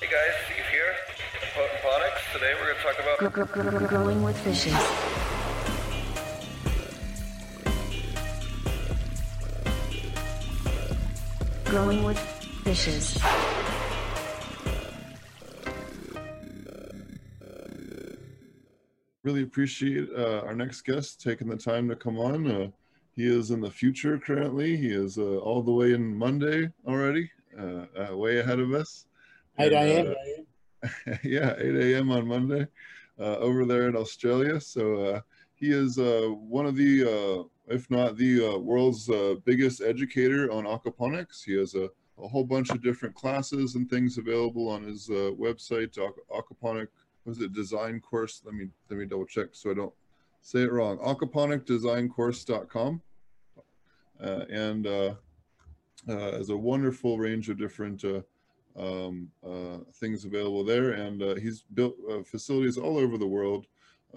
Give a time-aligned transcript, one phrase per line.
[0.00, 0.94] Hey guys, Steve here,
[1.54, 2.32] Potent Ponics.
[2.32, 4.72] Today we're going to talk about Gr- gr- gr- growing with fishes.
[11.66, 12.18] Growing with
[12.64, 13.18] fishes.
[19.22, 22.50] really appreciate uh, our next guest taking the time to come on.
[22.50, 22.68] Uh,
[23.16, 24.78] he is in the future currently.
[24.78, 29.04] He is uh, all the way in Monday already, uh, uh, way ahead of us.
[29.60, 30.14] 8 a.m.
[30.82, 30.88] uh,
[31.24, 32.10] yeah, 8 a.m.
[32.10, 32.66] on Monday
[33.18, 34.60] uh, over there in Australia.
[34.60, 35.20] So uh,
[35.54, 40.50] he is uh, one of the, uh, if not the uh, world's uh, biggest educator
[40.50, 41.44] on aquaponics.
[41.44, 45.32] He has a, a whole bunch of different classes and things available on his uh,
[45.38, 46.88] website, aqu- aquaponic
[47.24, 49.92] was it design course let me let me double check so i don't
[50.42, 53.02] say it wrong aquaponicdesigncourse.com
[54.22, 55.14] uh, and uh,
[56.08, 58.20] uh, has a wonderful range of different uh,
[58.80, 63.66] um, uh, things available there and uh, he's built uh, facilities all over the world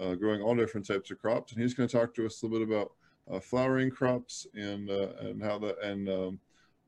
[0.00, 2.46] uh, growing all different types of crops and he's going to talk to us a
[2.46, 2.92] little bit about
[3.30, 6.38] uh, flowering crops and uh, and how that and um,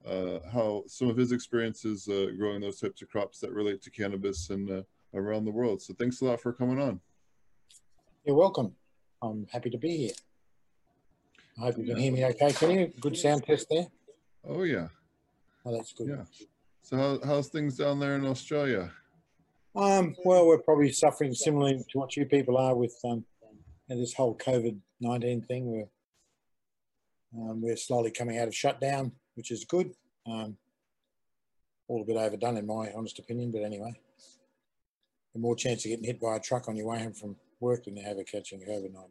[0.06, 3.90] uh, how some of his experiences uh, growing those types of crops that relate to
[3.90, 4.82] cannabis and uh,
[5.14, 5.80] around the world.
[5.82, 7.00] So thanks a lot for coming on.
[8.24, 8.74] You're welcome.
[9.22, 10.12] I'm happy to be here.
[11.58, 12.52] I hope you can hear me okay.
[12.52, 12.92] Can you?
[13.00, 13.86] Good sound test there?
[14.46, 14.88] Oh yeah,
[15.64, 16.08] Oh, that's good.
[16.08, 16.24] yeah.
[16.86, 18.92] So how, how's things down there in Australia?
[19.74, 24.00] Um, well, we're probably suffering similarly to what you people are with um, you know,
[24.00, 25.66] this whole COVID 19 thing.
[25.66, 25.88] We're,
[27.42, 29.94] um, we're slowly coming out of shutdown, which is good.
[30.28, 30.56] Um,
[31.88, 33.92] all a bit overdone, in my honest opinion, but anyway.
[35.34, 37.82] The more chance of getting hit by a truck on your way home from work
[37.86, 39.08] than you have of catching COVID 19.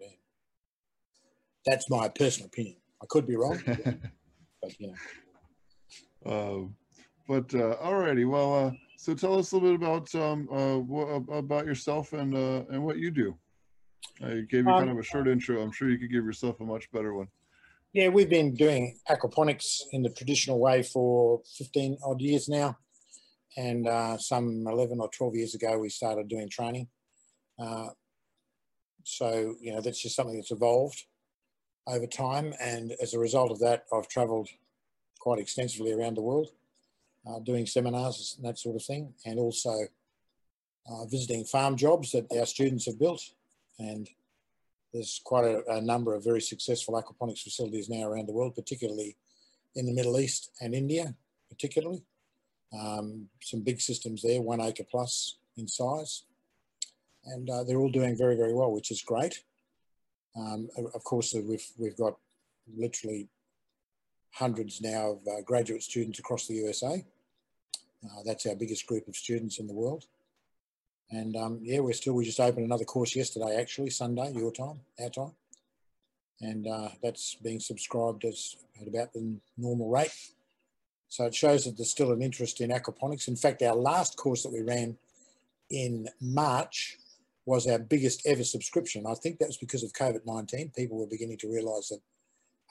[1.66, 2.78] That's my personal opinion.
[3.04, 3.62] I could be wrong,
[4.62, 4.94] but you
[6.26, 6.32] know.
[6.32, 6.76] um,
[7.28, 11.66] but uh, alrighty, well, uh, so tell us a little bit about um, uh, about
[11.66, 13.38] yourself and uh, and what you do.
[14.22, 15.62] I gave you kind Um, of a short intro.
[15.62, 17.28] I'm sure you could give yourself a much better one.
[17.94, 22.78] Yeah, we've been doing aquaponics in the traditional way for 15 odd years now.
[23.58, 26.90] And uh, some 11 or 12 years ago, we started doing training.
[27.58, 27.88] Uh,
[29.04, 31.06] so, you know, that's just something that's evolved
[31.88, 32.54] over time.
[32.60, 34.50] And as a result of that, I've traveled
[35.20, 36.50] quite extensively around the world
[37.28, 39.74] uh, doing seminars and that sort of thing, and also
[40.90, 43.22] uh, visiting farm jobs that our students have built.
[43.80, 44.08] And
[44.94, 49.18] there's quite a, a, number of very successful aquaponics facilities now around the world, particularly
[49.76, 51.14] in the Middle East and India,
[51.50, 52.04] particularly.
[52.78, 56.24] Um, some big systems there, one acre plus in size.
[57.26, 59.44] And uh, they're all doing very, very well, which is great.
[60.38, 62.18] Um, of course, we've, we've got
[62.78, 63.30] literally
[64.32, 67.04] hundreds now of uh, graduate students across the USA.
[68.06, 70.06] Uh, that's our biggest group of students in the world.
[71.12, 74.80] And um, yeah, we're still, we just opened another course yesterday, actually, Sunday, your time,
[75.02, 75.34] our time.
[76.42, 80.14] And uh, that's being subscribed as at about the normal rate.
[81.08, 83.28] So it shows that there's still an interest in aquaponics.
[83.28, 84.98] In fact, our last course that we ran
[85.70, 86.98] in March
[87.46, 89.06] was our biggest ever subscription.
[89.08, 90.72] I think that was because of COVID 19.
[90.76, 92.00] People were beginning to realize that,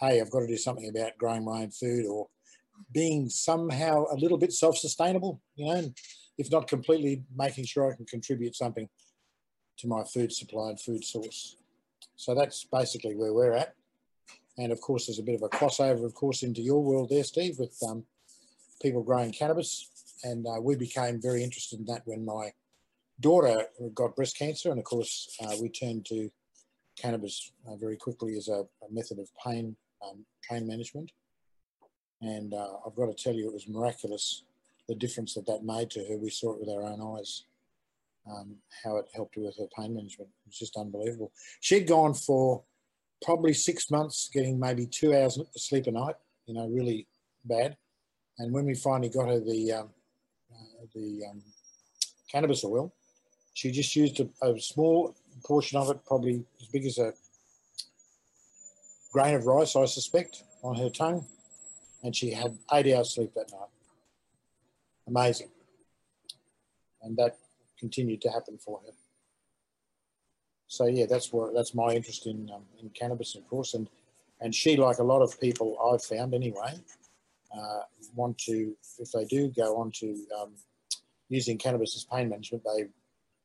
[0.00, 2.28] hey, I've got to do something about growing my own food or
[2.92, 5.92] being somehow a little bit self sustainable, you know,
[6.38, 8.88] if not completely making sure I can contribute something
[9.78, 11.56] to my food supply and food source.
[12.16, 13.74] So that's basically where we're at.
[14.56, 17.24] And of course, there's a bit of a crossover, of course, into your world there,
[17.24, 18.04] Steve, with um,
[18.80, 19.90] people growing cannabis.
[20.22, 22.52] And uh, we became very interested in that when my
[23.20, 24.70] daughter got breast cancer.
[24.70, 26.30] And of course, uh, we turned to
[26.96, 29.76] cannabis uh, very quickly as a, a method of pain,
[30.08, 31.10] um, pain management.
[32.24, 34.44] And uh, I've got to tell you, it was miraculous
[34.88, 36.16] the difference that that made to her.
[36.16, 37.44] We saw it with our own eyes,
[38.26, 40.30] um, how it helped her with her pain management.
[40.30, 41.32] It was just unbelievable.
[41.60, 42.62] She'd gone for
[43.22, 46.14] probably six months, getting maybe two hours of sleep a night,
[46.46, 47.06] you know, really
[47.44, 47.76] bad.
[48.38, 49.90] And when we finally got her the um,
[50.50, 51.42] uh, the um,
[52.32, 52.94] cannabis oil,
[53.52, 57.12] she just used a, a, small portion of it, probably as big as a
[59.12, 61.24] grain of rice, I suspect, on her tongue,
[62.04, 63.68] and she had eight hours sleep that night.
[65.08, 65.48] Amazing,
[67.02, 67.38] and that
[67.78, 68.92] continued to happen for her.
[70.68, 73.88] So yeah, that's where that's my interest in um, in cannabis, of course, and
[74.40, 76.74] and she, like a lot of people I've found anyway,
[77.56, 77.80] uh,
[78.14, 80.50] want to if they do go on to um,
[81.28, 82.86] using cannabis as pain management, they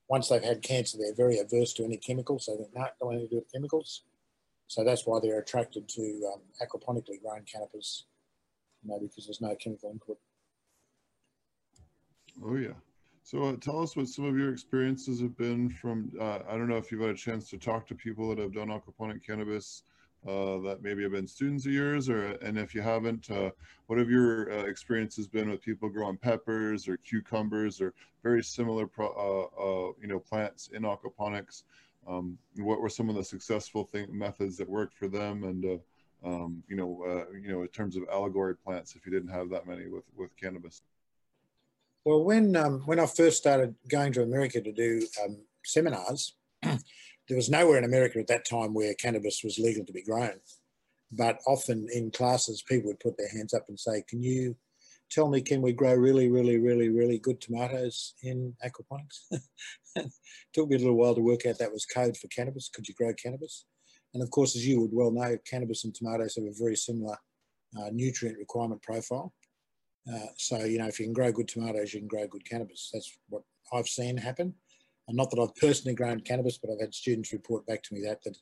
[0.08, 2.46] once they've had cancer, they're very averse to any chemicals.
[2.46, 4.02] So they think, no, don't want anything to do with chemicals.
[4.68, 8.06] So that's why they're attracted to um, aquaponically grown cannabis,
[8.84, 10.18] know, because there's no chemical input.
[12.44, 12.74] Oh yeah.
[13.24, 16.68] So uh, tell us what some of your experiences have been from, uh, I don't
[16.68, 19.84] know if you've had a chance to talk to people that have done aquaponic cannabis
[20.28, 23.52] uh, that maybe have been students of yours, or and if you haven't, uh,
[23.88, 28.86] what have your uh, experiences been with people growing peppers or cucumbers or very similar,
[28.86, 31.64] pro, uh, you know, plants in aquaponics?
[32.08, 35.80] Um, what were some of the successful thing, methods that worked for them, and
[36.24, 39.68] um, you know, you know, in terms of allegory plants, if you didn't have that
[39.68, 40.82] many with with cannabis?
[42.06, 46.80] Well, when um, when I first started going to America to do um, seminars, there
[47.30, 50.40] was nowhere in America at that time where cannabis was legal to be grown.
[51.12, 54.56] But often in classes, people would put their hands up and say, "Can you
[55.10, 59.22] tell me, can we grow really, really, really, really good tomatoes in aquaponics?"
[59.96, 60.12] It
[60.54, 62.70] Took me a little while to work out that was code for cannabis.
[62.74, 63.66] Could you grow cannabis?
[64.14, 67.16] And of course, as you would well know, cannabis and tomatoes have a very similar
[67.78, 69.34] uh, nutrient requirement profile.
[70.12, 72.90] Uh, so, you know, if you can grow good tomatoes, you can grow good cannabis.
[72.92, 74.56] That's what I've seen happen.
[75.08, 78.02] And not that I've personally grown cannabis, but I've had students report back to me
[78.06, 78.38] that, that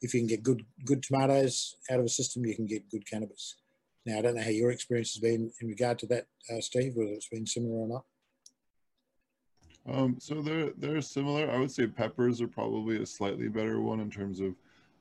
[0.00, 3.08] if you can get good good tomatoes out of a system, you can get good
[3.08, 3.56] cannabis.
[4.06, 6.92] Now, I don't know how your experience has been in regard to that, uh, Steve,
[6.94, 8.04] whether it's been similar or not.
[9.86, 11.50] Um, so they're they're similar.
[11.50, 14.54] I would say peppers are probably a slightly better one in terms of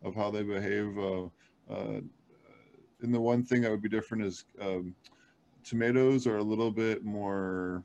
[0.03, 0.97] of how they behave.
[0.97, 1.25] Uh,
[1.69, 2.01] uh,
[3.01, 4.95] and the one thing that would be different is um,
[5.63, 7.83] tomatoes are a little bit more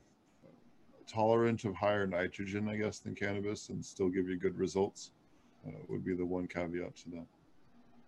[1.07, 5.11] tolerant of higher nitrogen, I guess, than cannabis, and still give you good results.
[5.65, 7.25] Uh, would be the one caveat to that.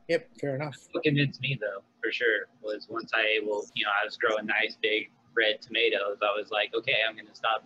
[0.09, 0.77] Yep, fair enough.
[0.91, 4.45] What convinced me though, for sure, was once I able, you know, I was growing
[4.45, 6.17] nice big red tomatoes.
[6.21, 7.63] I was like, okay, I'm going to stop,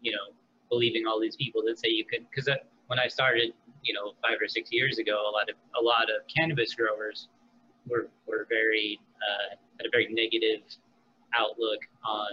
[0.00, 0.34] you know,
[0.70, 2.48] believing all these people that say you could, because
[2.88, 6.04] when I started, you know, five or six years ago, a lot of a lot
[6.04, 7.28] of cannabis growers
[7.86, 10.62] were were very uh, had a very negative
[11.34, 12.32] outlook on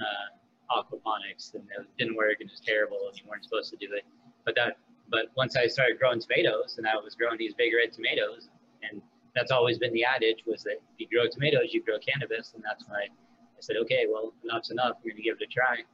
[0.00, 0.26] uh,
[0.70, 3.92] aquaponics and it didn't work and it was terrible and you weren't supposed to do
[3.94, 4.04] it.
[4.44, 4.78] But that,
[5.10, 8.48] but once I started growing tomatoes and I was growing these big red tomatoes,
[8.82, 9.02] and
[9.34, 12.62] that's always been the adage was that if you grow tomatoes, you grow cannabis, and
[12.64, 14.96] that's when I, I said, okay, well, enough's enough.
[14.96, 15.84] I'm going to give it a try,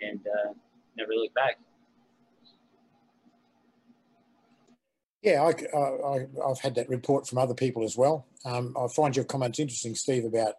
[0.00, 0.52] and uh,
[0.96, 1.58] never look back.
[5.26, 8.28] Yeah, I, I, have had that report from other people as well.
[8.44, 10.54] Um, I find your comments interesting, Steve, about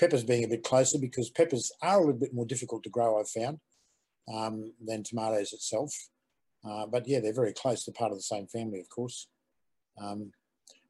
[0.00, 3.20] peppers being a bit closer because peppers are a little bit more difficult to grow,
[3.20, 3.60] I've found,
[4.34, 5.92] um, than tomatoes itself.
[6.66, 7.84] Uh, but yeah, they're very close.
[7.84, 9.28] They're part of the same family, of course.
[10.02, 10.32] Um,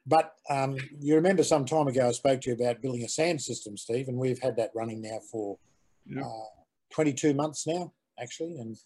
[0.07, 3.43] but um, you remember some time ago I spoke to you about building a sand
[3.43, 5.59] system, Steve, and we've had that running now for
[6.07, 6.23] yeah.
[6.23, 6.45] uh,
[6.93, 8.77] 22 months now, actually, and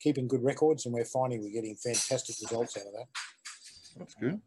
[0.00, 3.06] keeping good records, and we're finding we're getting fantastic results out of that.
[3.98, 4.40] That's good.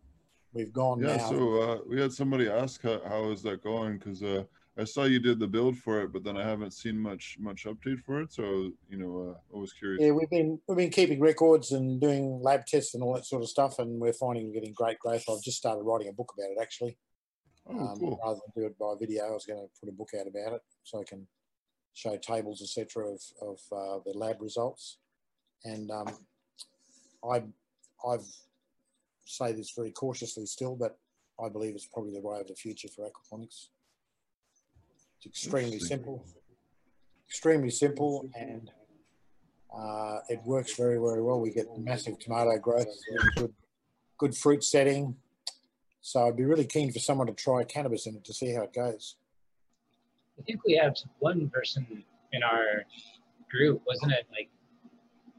[0.54, 1.30] We've gone yeah, now.
[1.30, 4.44] so uh, we had somebody ask how, how is that going because uh,
[4.78, 7.66] I saw you did the build for it, but then I haven't seen much much
[7.66, 8.34] update for it.
[8.34, 10.01] So you know, uh, I was curious.
[10.01, 13.42] Yeah, we've been we've been keeping records and doing lab tests and all that sort
[13.42, 15.24] of stuff, and we're finding we're getting great growth.
[15.30, 16.98] I've just started writing a book about it actually.
[17.68, 18.19] Oh, um, cool.
[18.24, 20.54] Rather than do it by video, I was going to put a book out about
[20.54, 21.28] it so I can
[21.94, 24.98] show tables, etc., of of uh, the lab results.
[25.66, 26.07] And um,
[27.31, 27.44] I
[28.07, 28.25] I've
[29.25, 30.97] say this very cautiously still, but
[31.43, 33.69] I believe it's probably the way of the future for aquaponics.
[35.18, 36.25] It's extremely simple,
[37.27, 38.69] extremely simple, and
[39.75, 41.39] uh, it works very, very well.
[41.39, 42.87] We get massive tomato growth,
[43.35, 43.53] good,
[44.18, 45.15] good fruit setting.
[46.01, 48.63] So I'd be really keen for someone to try cannabis in it to see how
[48.63, 49.15] it goes.
[50.37, 52.03] I think we have one person
[52.33, 52.83] in our
[53.49, 54.25] group, wasn't it?
[54.31, 54.49] Like,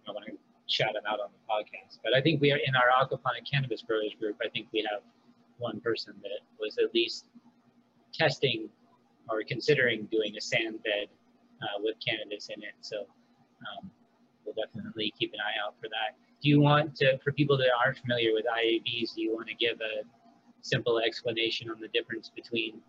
[0.09, 0.33] I want to
[0.75, 3.83] shout them out on the podcast, but I think we are in our aquaponic cannabis
[3.83, 4.37] growers group.
[4.45, 5.03] I think we have
[5.59, 7.27] one person that was at least
[8.13, 8.69] testing
[9.29, 11.07] or considering doing a sand bed
[11.63, 12.75] uh, with cannabis in it.
[12.81, 13.07] So
[13.63, 13.89] um,
[14.45, 16.19] we'll definitely keep an eye out for that.
[16.43, 19.55] Do you want to, for people that aren't familiar with IAVs, do you want to
[19.55, 20.03] give a
[20.61, 22.81] simple explanation on the difference between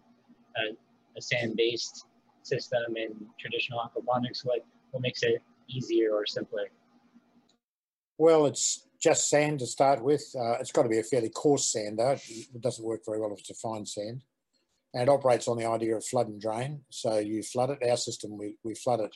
[0.58, 0.76] a,
[1.18, 2.06] a sand-based
[2.42, 4.44] system and traditional aquaponics?
[4.44, 6.68] What, what makes it easier or simpler?
[8.18, 10.24] Well, it's just sand to start with.
[10.38, 12.18] Uh, it's got to be a fairly coarse sand, though.
[12.28, 14.24] It doesn't work very well if it's a fine sand
[14.96, 16.82] and it operates on the idea of flood and drain.
[16.90, 17.88] So you flood it.
[17.88, 19.16] Our system, we, we flood it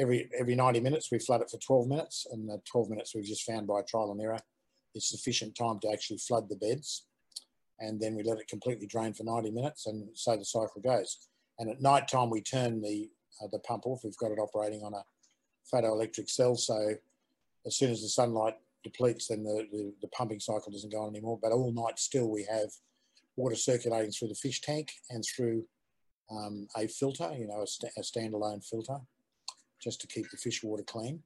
[0.00, 1.12] every every 90 minutes.
[1.12, 4.10] We flood it for 12 minutes, and the 12 minutes we've just found by trial
[4.10, 4.40] and error
[4.96, 7.06] is sufficient time to actually flood the beds.
[7.78, 11.28] And then we let it completely drain for 90 minutes, and so the cycle goes.
[11.58, 13.08] And at night time, we turn the
[13.40, 14.00] uh, the pump off.
[14.02, 15.04] We've got it operating on a
[15.72, 16.94] photoelectric cell, so
[17.66, 18.54] as soon as the sunlight
[18.84, 21.38] depletes, then the, the, the pumping cycle doesn't go on anymore.
[21.42, 22.70] But all night still, we have
[23.36, 25.64] water circulating through the fish tank and through
[26.30, 28.98] um, a filter, you know, a, st a, standalone filter,
[29.82, 31.22] just to keep the fish water clean.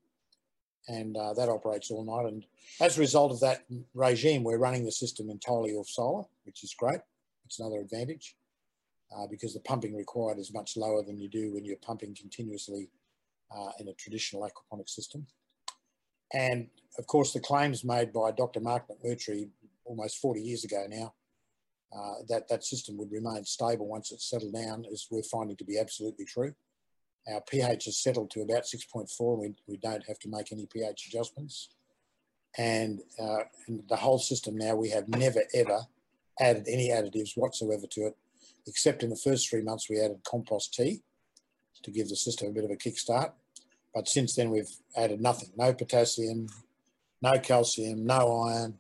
[0.88, 2.32] and uh, that operates all night.
[2.32, 2.46] And
[2.80, 6.74] as a result of that regime, we're running the system entirely off solar, which is
[6.74, 7.00] great.
[7.44, 8.36] It's another advantage
[9.16, 12.88] uh, because the pumping required is much lower than you do when you're pumping continuously
[13.54, 15.26] uh, in a traditional aquaponic system.
[16.32, 16.68] And
[16.98, 18.60] of course, the claims made by Dr.
[18.60, 19.48] Mark McMurtry
[19.84, 21.14] almost 40 years ago now
[21.96, 25.64] uh, that that system would remain stable once it's settled down is we're finding to
[25.64, 26.54] be absolutely true.
[27.32, 29.38] Our pH has settled to about 6.4.
[29.38, 31.70] We, we don't have to make any pH adjustments.
[32.56, 35.80] And, uh, and the whole system now, we have never ever
[36.40, 38.16] added any additives whatsoever to it,
[38.66, 41.02] except in the first three months we added compost tea
[41.82, 43.32] to give the system a bit of a kickstart.
[43.94, 46.48] But since then we've added nothing, no potassium,
[47.22, 48.78] no calcium, no iron,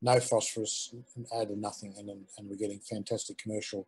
[0.00, 0.94] no phosphorus,
[1.34, 1.94] added nothing.
[1.98, 3.86] And, and we're getting fantastic commercial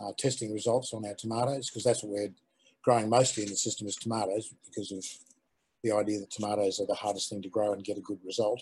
[0.00, 2.34] uh, testing results on our tomatoes because that's what we're
[2.82, 5.04] growing mostly in the system is tomatoes because of
[5.82, 8.60] the idea that tomatoes are the hardest thing to grow and get a good result.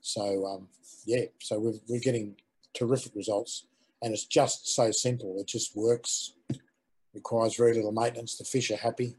[0.00, 0.68] So um,
[1.04, 2.36] yeah, so we're, we're getting
[2.74, 3.66] terrific results
[4.02, 5.36] and it's just so simple.
[5.38, 6.34] It just works,
[7.14, 8.36] requires very little maintenance.
[8.36, 9.16] The fish are happy.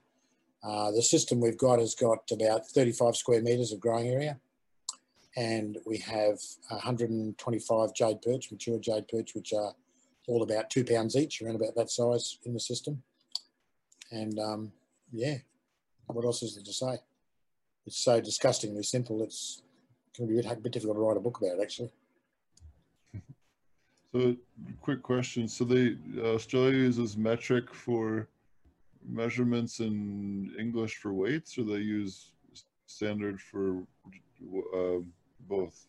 [0.63, 4.39] Uh, the system we've got has got about 35 square metres of growing area
[5.35, 6.39] and we have
[6.69, 9.73] 125 jade perch, mature jade perch, which are
[10.27, 13.01] all about two pounds each, around about that size in the system.
[14.11, 14.71] And um,
[15.11, 15.37] yeah,
[16.07, 16.99] what else is there to say?
[17.85, 19.23] It's so disgustingly simple.
[19.23, 19.63] It's
[20.17, 21.91] going to be a bit, difficult to write a book about, it, actually.
[24.13, 24.35] So,
[24.81, 25.47] quick question.
[25.47, 28.27] So, they uh, Australia uses metric for
[29.07, 32.31] measurements in English for weights, or they use
[32.85, 33.83] standard for
[34.75, 34.99] uh,
[35.47, 35.87] both?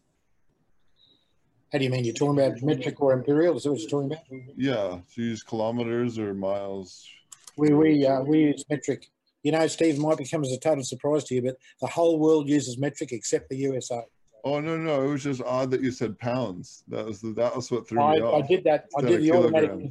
[1.72, 2.04] How do you mean?
[2.04, 3.56] You're talking about metric or imperial?
[3.56, 4.24] Is that what you're talking about?
[4.56, 5.00] Yeah.
[5.08, 7.08] So, you use kilometers or miles
[7.56, 9.10] we we uh, we use metric.
[9.42, 12.48] You know, Steve might become as a total surprise to you, but the whole world
[12.48, 14.02] uses metric except the USA.
[14.42, 16.84] Oh no, no, it was just odd that you said pounds.
[16.88, 18.44] That was the, that was what threw I, me off.
[18.44, 18.86] I did that.
[18.96, 19.90] I did the automatic.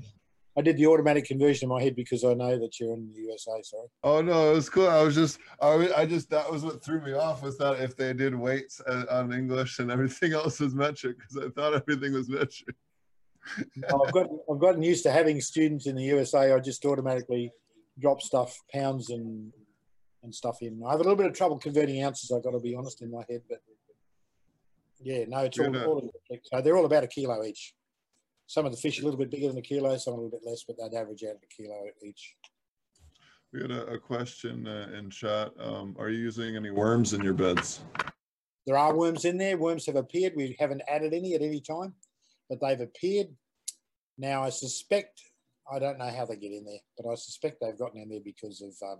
[0.55, 3.21] I did the automatic conversion in my head because I know that you're in the
[3.21, 3.51] USA.
[3.63, 3.87] Sorry.
[4.03, 4.87] Oh no, it was cool.
[4.87, 7.95] I was just, I, I just that was what threw me off was that if
[7.95, 12.13] they did weights uh, on English and everything else was metric because I thought everything
[12.13, 12.75] was metric.
[13.85, 16.53] I've got I've gotten used to having students in the USA.
[16.53, 17.51] I just automatically
[17.99, 19.51] drop stuff, pounds and
[20.21, 20.81] and stuff in.
[20.85, 22.31] I have a little bit of trouble converting ounces.
[22.31, 23.59] I've got to be honest in my head, but
[25.01, 26.09] yeah, no, it's all, all
[26.43, 27.73] so they're all about a kilo each.
[28.53, 30.47] Some of the fish a little bit bigger than a kilo, some a little bit
[30.47, 32.35] less, but they'd average out a kilo each.
[33.51, 35.53] We had a, a question uh, in chat.
[35.59, 37.79] Um, are you using any worms in your beds?
[38.67, 39.57] There are worms in there.
[39.57, 40.33] Worms have appeared.
[40.35, 41.95] We haven't added any at any time,
[42.47, 43.29] but they've appeared.
[44.19, 45.23] Now, I suspect
[45.73, 48.21] I don't know how they get in there, but I suspect they've gotten in there
[48.23, 48.99] because of, um,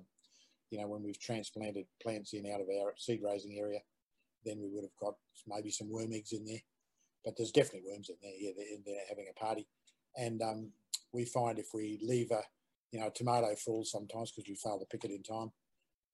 [0.71, 3.81] you know, when we've transplanted plants in out of our seed raising area,
[4.45, 5.13] then we would have got
[5.45, 6.63] maybe some worm eggs in there.
[7.23, 8.33] But there's definitely worms in there.
[8.37, 8.51] Yeah,
[8.85, 9.67] they're having a party.
[10.17, 10.71] And um,
[11.13, 12.41] we find if we leave a,
[12.91, 15.51] you know, a tomato full sometimes because we fail to pick it in time,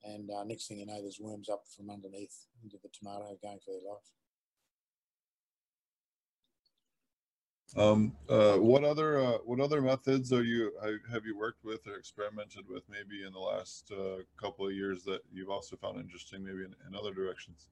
[0.03, 3.59] and uh, next thing you know, there's worms up from underneath into the tomato going
[3.65, 4.11] for their life.
[7.77, 10.71] Um, uh, what other uh, what other methods are you
[11.11, 15.03] have you worked with or experimented with maybe in the last uh, couple of years
[15.03, 17.67] that you've also found interesting maybe in, in other directions?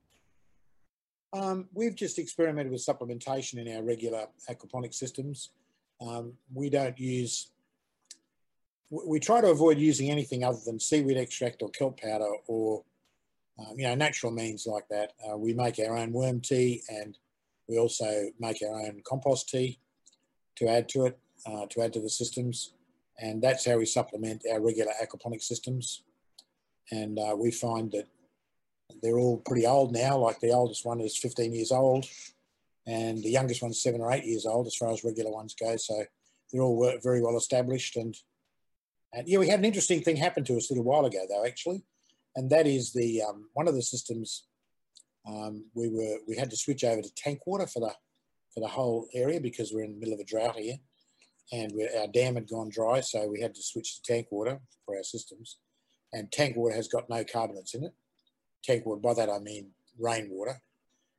[1.34, 5.52] Um, we've just experimented with supplementation in our regular aquaponic systems.
[6.02, 7.52] Um, we don't use
[8.90, 12.84] we try to avoid using anything other than seaweed extract or kelp powder or
[13.60, 15.14] um, you know natural means like that.
[15.28, 17.18] Uh, we make our own worm tea and
[17.68, 19.80] we also make our own compost tea
[20.56, 22.74] to add to it, uh, to add to the systems.
[23.20, 26.04] And that's how we supplement our regular aquaponic systems.
[26.92, 28.08] And uh, we find that
[29.02, 32.06] they're all pretty old now, like the oldest one is 15 years old
[32.86, 35.76] and the youngest one's seven or eight years old as far as regular ones go.
[35.78, 36.06] So
[36.52, 37.98] they're all very well established.
[37.98, 38.16] And,
[39.14, 41.46] and yeah, we had an interesting thing happen to us a little while ago though,
[41.46, 41.84] actually.
[42.36, 44.46] And that is the, um, one of the systems
[45.28, 47.94] um, we were, we had to switch over to tank water for the
[48.54, 50.78] for the whole area because we're in the middle of a drought here
[51.52, 54.96] and our dam had gone dry, so we had to switch to tank water for
[54.96, 55.58] our systems.
[56.14, 57.94] And tank water has got no carbonates in it.
[58.64, 60.62] Tank water, by that I mean rainwater,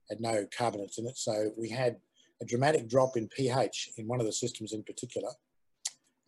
[0.09, 1.16] had no carbonates in it.
[1.16, 1.97] So we had
[2.40, 5.30] a dramatic drop in pH in one of the systems in particular.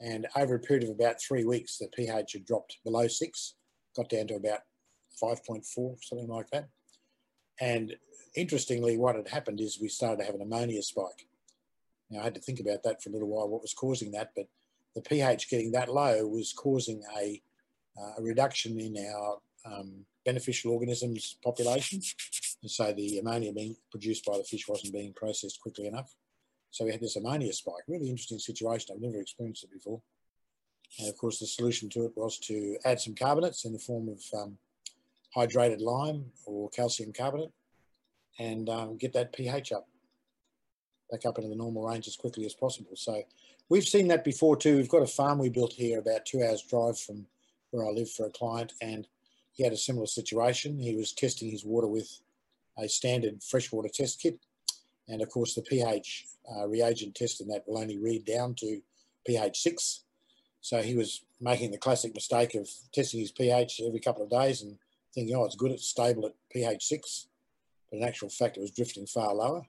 [0.01, 3.55] And over a period of about three weeks, the pH had dropped below six,
[3.95, 4.61] got down to about
[5.23, 5.65] 5.4,
[6.03, 6.69] something like that.
[7.61, 7.95] And
[8.35, 11.27] interestingly, what had happened is we started to have an ammonia spike.
[12.11, 14.31] Now, I had to think about that for a little while, what was causing that,
[14.35, 14.47] but
[14.95, 17.41] the pH getting that low was causing a,
[18.01, 22.01] uh, a reduction in our um, beneficial organisms population.
[22.63, 26.15] And so the ammonia being produced by the fish wasn't being processed quickly enough.
[26.71, 27.83] So we had this ammonia spike.
[27.89, 28.95] Really interesting situation.
[28.95, 30.01] I've never experienced it before.
[30.99, 34.09] And of course, the solution to it was to add some carbonates in the form
[34.09, 34.59] of um,
[35.37, 37.53] hydrated lime or calcium carbonate
[38.39, 39.89] and um, get that pH up,
[41.11, 42.93] back up into the normal range as quickly as possible.
[42.95, 43.23] So
[43.69, 44.77] we've seen that before too.
[44.77, 47.27] We've got a farm we built here about two hours drive from
[47.71, 49.07] where I live for a client and
[49.53, 50.79] he had a similar situation.
[50.79, 52.21] He was testing his water with
[52.79, 54.39] a standard freshwater test kit.
[55.09, 56.27] And of course, the pH
[56.57, 58.81] uh, reagent test in that will only read down to
[59.27, 60.05] pH 6.
[60.61, 64.63] So he was making the classic mistake of testing his pH every couple of days
[64.63, 64.79] and
[65.15, 67.27] thinking, oh, it's good, it's stable at pH 6.
[67.91, 69.63] But in actual fact, it was drifting far lower.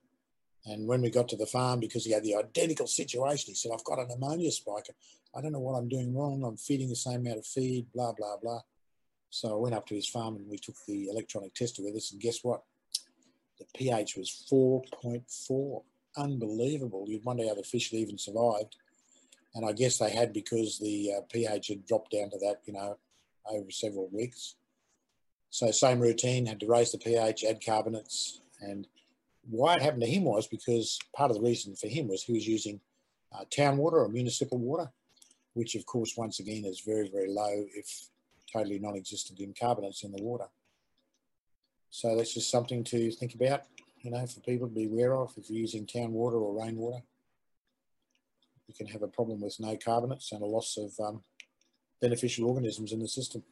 [0.65, 3.71] And when we got to the farm, because he had the identical situation, he said,
[3.73, 4.85] I've got an ammonia spike.
[5.35, 6.43] I don't know what I'm doing wrong.
[6.43, 8.61] I'm feeding the same amount of feed, blah, blah, blah.
[9.31, 12.11] So I went up to his farm and we took the electronic tester with us.
[12.11, 12.61] And guess what?
[13.57, 15.83] The pH was 4.4.
[16.17, 17.05] Unbelievable.
[17.07, 18.75] You'd wonder how the fish had even survived.
[19.55, 22.73] And I guess they had because the uh, pH had dropped down to that, you
[22.73, 22.97] know,
[23.49, 24.55] over several weeks.
[25.49, 28.41] So same routine, had to raise the pH, add carbonates.
[28.59, 28.85] And
[29.49, 32.33] why it happened to him was because part of the reason for him was he
[32.33, 32.81] was using
[33.33, 34.91] uh, town water or municipal water,
[35.53, 38.09] which of course, once again, is very, very low, if
[38.51, 40.47] totally non-existent in carbonates in the water.
[41.89, 43.63] So that's just something to think about,
[44.01, 47.03] you know, for people to be aware of if you're using town water or rainwater.
[48.67, 51.21] You can have a problem with no carbonates and a loss of um,
[51.99, 53.43] beneficial organisms in the system.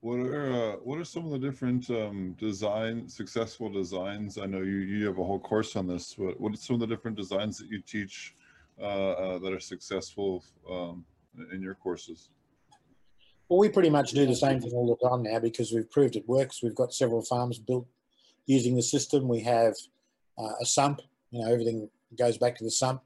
[0.00, 4.36] What are uh, what are some of the different um, design successful designs?
[4.36, 6.18] I know you you have a whole course on this.
[6.18, 8.34] What what are some of the different designs that you teach
[8.80, 11.04] uh, uh, that are successful um,
[11.52, 12.28] in your courses?
[13.48, 16.16] Well, we pretty much do the same thing all the time now because we've proved
[16.16, 16.62] it works.
[16.62, 17.86] We've got several farms built
[18.46, 19.28] using the system.
[19.28, 19.74] We have
[20.38, 21.00] uh, a sump.
[21.30, 23.02] You know, everything goes back to the sump.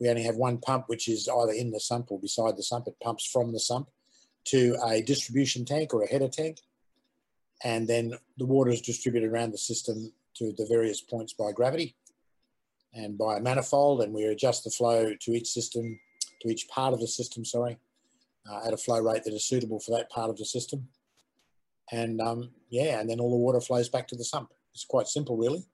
[0.00, 2.88] We only have one pump, which is either in the sump or beside the sump.
[2.88, 3.88] It pumps from the sump
[4.46, 6.58] to a distribution tank or a header tank.
[7.62, 11.94] And then the water is distributed around the system to the various points by gravity
[12.92, 14.02] and by a manifold.
[14.02, 15.98] And we adjust the flow to each system,
[16.44, 17.78] to each part of the system, sorry,
[18.50, 20.88] uh, at a flow rate that is suitable for that part of the system.
[21.90, 24.52] And um, yeah, and then all the water flows back to the sump.
[24.74, 25.64] It's quite simple, really.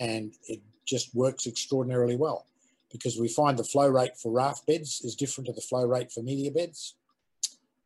[0.00, 2.46] And it just works extraordinarily well
[2.90, 6.12] because we find the flow rate for raft beds is different to the flow rate
[6.12, 6.96] for media beds.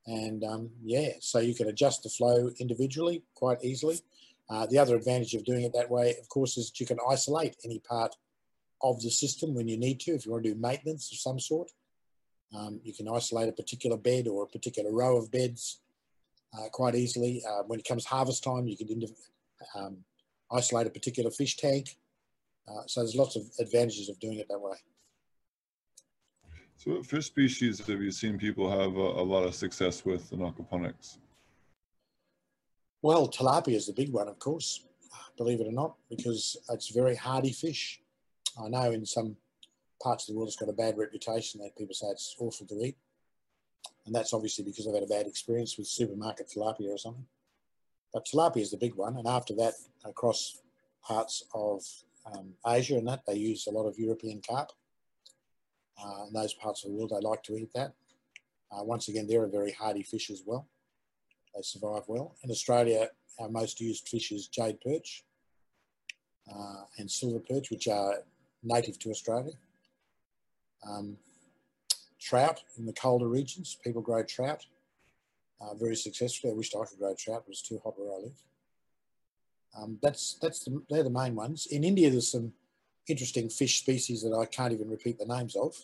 [0.07, 4.01] And um, yeah, so you can adjust the flow individually quite easily.
[4.49, 6.99] Uh, the other advantage of doing it that way, of course, is that you can
[7.11, 8.15] isolate any part
[8.83, 10.13] of the system when you need to.
[10.13, 11.71] If you want to do maintenance of some sort,
[12.57, 15.81] um, you can isolate a particular bed or a particular row of beds
[16.57, 17.43] uh, quite easily.
[17.49, 18.89] Uh, when it comes harvest time, you can
[19.75, 19.99] um,
[20.51, 21.97] isolate a particular fish tank.
[22.69, 24.77] Uh, so there's lots of advantages of doing it that way.
[26.79, 30.33] So what fish species have you seen people have a, a lot of success with
[30.33, 31.19] in aquaponics?
[33.03, 34.85] Well, tilapia is the big one, of course,
[35.37, 38.01] believe it or not, because it's a very hardy fish.
[38.63, 39.37] I know in some
[40.03, 42.83] parts of the world it's got a bad reputation that people say it's awful to
[42.83, 42.97] eat.
[44.05, 47.27] And that's obviously because they've had a bad experience with supermarket tilapia or something.
[48.13, 49.17] But tilapia is the big one.
[49.17, 50.61] And after that, across
[51.03, 51.83] parts of
[52.33, 54.71] um, Asia and that, they use a lot of European carp.
[56.03, 57.93] Uh, in those parts of the world, they like to eat that.
[58.71, 60.67] Uh, once again, they're a very hardy fish as well.
[61.55, 62.37] They survive well.
[62.43, 65.25] In Australia, our most used fish is jade perch
[66.53, 68.23] uh, and silver perch, which are
[68.63, 69.53] native to Australia.
[70.89, 71.17] Um,
[72.21, 74.65] trout in the colder regions, people grow trout
[75.61, 76.53] uh, very successfully.
[76.53, 78.43] I wished I could grow trout, but it's too hot where I live.
[79.79, 81.67] Um, that's that's the, they're the main ones.
[81.67, 82.53] In India, there's some
[83.09, 85.77] interesting fish species that I can't even repeat the names of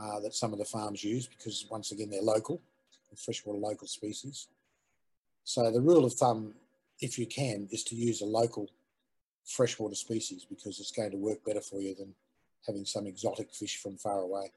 [0.00, 2.60] uh, that some of the farms use because once again they're local,
[3.16, 4.48] freshwater local species.
[5.44, 6.54] So the rule of thumb,
[7.00, 8.68] if you can, is to use a local
[9.44, 12.14] freshwater species because it's going to work better for you than
[12.66, 14.52] having some exotic fish from far away.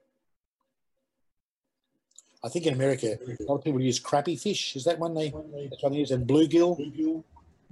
[2.43, 4.75] I think in America, a lot of people use crappie fish.
[4.75, 5.29] Is that one they,
[5.69, 6.11] that's one they use?
[6.11, 6.77] And bluegill.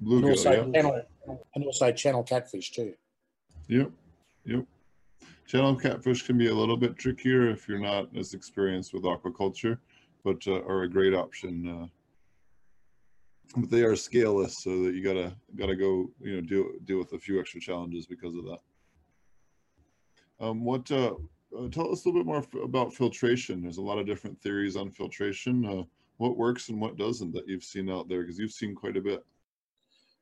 [0.04, 0.72] Bluegill, and, also yeah.
[0.72, 1.02] channel,
[1.56, 2.94] and also channel catfish too.
[3.68, 3.92] Yep,
[4.46, 4.66] yep.
[5.48, 9.78] Channel catfish can be a little bit trickier if you're not as experienced with aquaculture,
[10.24, 11.70] but uh, are a great option.
[11.70, 11.88] Uh,
[13.56, 17.14] but they are scaleless, so that you gotta gotta go, you know, deal deal with
[17.14, 18.60] a few extra challenges because of that.
[20.40, 21.16] Um, what uh,
[21.58, 23.62] uh, tell us a little bit more about filtration?
[23.62, 25.66] There's a lot of different theories on filtration.
[25.66, 25.84] Uh,
[26.18, 28.22] what works and what doesn't that you've seen out there?
[28.22, 29.24] Because you've seen quite a bit.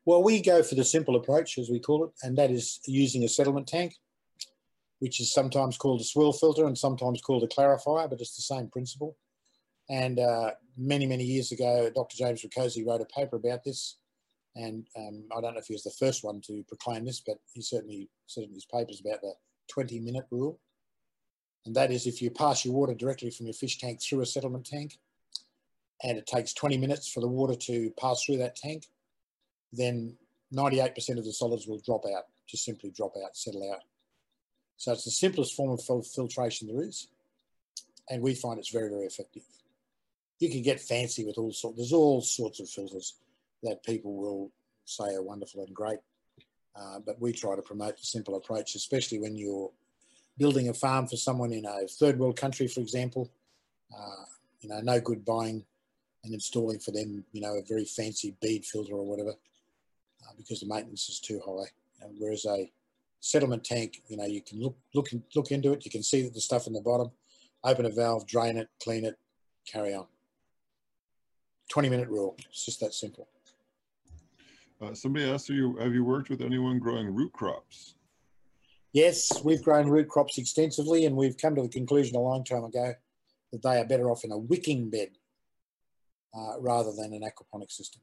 [0.05, 3.23] Well, we go for the simple approach, as we call it, and that is using
[3.23, 3.95] a settlement tank,
[4.99, 8.41] which is sometimes called a swirl filter and sometimes called a clarifier, but it's the
[8.41, 9.15] same principle.
[9.89, 12.17] And uh, many, many years ago, Dr.
[12.17, 13.97] James Rakocy wrote a paper about this.
[14.55, 17.37] And um, I don't know if he was the first one to proclaim this, but
[17.53, 19.33] he certainly said in his papers about the
[19.69, 20.59] 20 minute rule.
[21.65, 24.25] And that is if you pass your water directly from your fish tank through a
[24.25, 24.99] settlement tank,
[26.03, 28.87] and it takes 20 minutes for the water to pass through that tank,
[29.71, 30.17] then
[30.53, 33.83] 98% of the solids will drop out, just simply drop out, settle out.
[34.77, 37.07] So it's the simplest form of fil- filtration there is.
[38.09, 39.43] And we find it's very, very effective.
[40.39, 43.15] You can get fancy with all sorts, there's all sorts of filters
[43.63, 44.51] that people will
[44.83, 45.99] say are wonderful and great.
[46.75, 49.71] Uh, but we try to promote the simple approach, especially when you're
[50.37, 53.29] building a farm for someone in a third world country, for example.
[53.95, 54.25] Uh,
[54.61, 55.63] you know, no good buying
[56.23, 60.61] and installing for them, you know, a very fancy bead filter or whatever, uh, because
[60.61, 61.67] the maintenance is too high.
[62.01, 62.71] And whereas a
[63.19, 66.41] settlement tank, you know, you can look look look into it, you can see the
[66.41, 67.11] stuff in the bottom,
[67.63, 69.17] open a valve, drain it, clean it,
[69.65, 70.07] carry on.
[71.69, 72.35] 20 minute rule.
[72.49, 73.27] It's just that simple.
[74.83, 77.95] Uh, somebody asked you, have you worked with anyone growing root crops?
[78.91, 82.63] Yes, we've grown root crops extensively, and we've come to the conclusion a long time
[82.65, 82.93] ago
[83.51, 85.09] that they are better off in a wicking bed
[86.35, 88.01] uh, rather than an aquaponic system.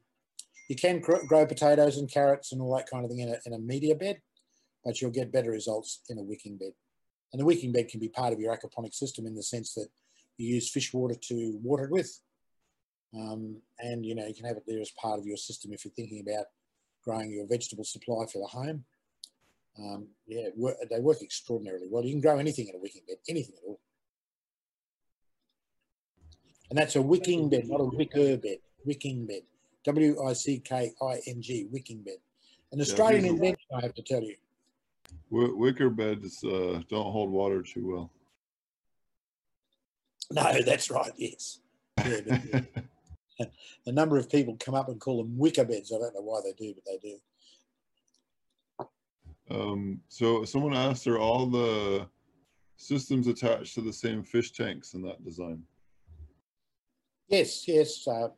[0.69, 3.37] You can gr- grow potatoes and carrots and all that kind of thing in a,
[3.45, 4.21] in a media bed,
[4.83, 6.71] but you'll get better results in a wicking bed.
[7.31, 9.87] And the wicking bed can be part of your aquaponic system in the sense that
[10.37, 12.19] you use fish water to water it with.
[13.13, 15.83] Um, and you know you can have it there as part of your system if
[15.83, 16.45] you're thinking about
[17.03, 18.83] growing your vegetable supply for the home.
[19.79, 22.03] Um, yeah, wor- they work extraordinarily well.
[22.03, 23.79] You can grow anything in a wicking bed, anything at all.
[26.69, 28.57] And that's a wicking bed, not a wicker bed.
[28.85, 29.41] Wicking bed.
[29.83, 32.17] W I C K I N G, wicking bed.
[32.71, 34.35] An Australian are- invention, I have to tell you.
[35.29, 38.11] Wi- Wicker beds uh, don't hold water too well.
[40.31, 41.59] No, that's right, yes.
[42.05, 42.63] Yeah, but
[43.85, 45.91] a number of people come up and call them wicker beds.
[45.91, 47.17] I don't know why they do, but they do.
[49.49, 52.07] Um, so someone asked, are all the
[52.77, 55.63] systems attached to the same fish tanks in that design?
[57.27, 58.07] Yes, yes.
[58.07, 58.29] Uh,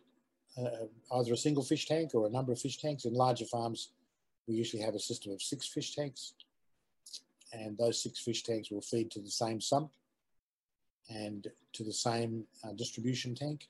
[0.57, 0.85] uh,
[1.15, 3.05] either a single fish tank or a number of fish tanks.
[3.05, 3.89] In larger farms,
[4.47, 6.33] we usually have a system of six fish tanks.
[7.51, 9.91] And those six fish tanks will feed to the same sump
[11.09, 13.67] and to the same uh, distribution tank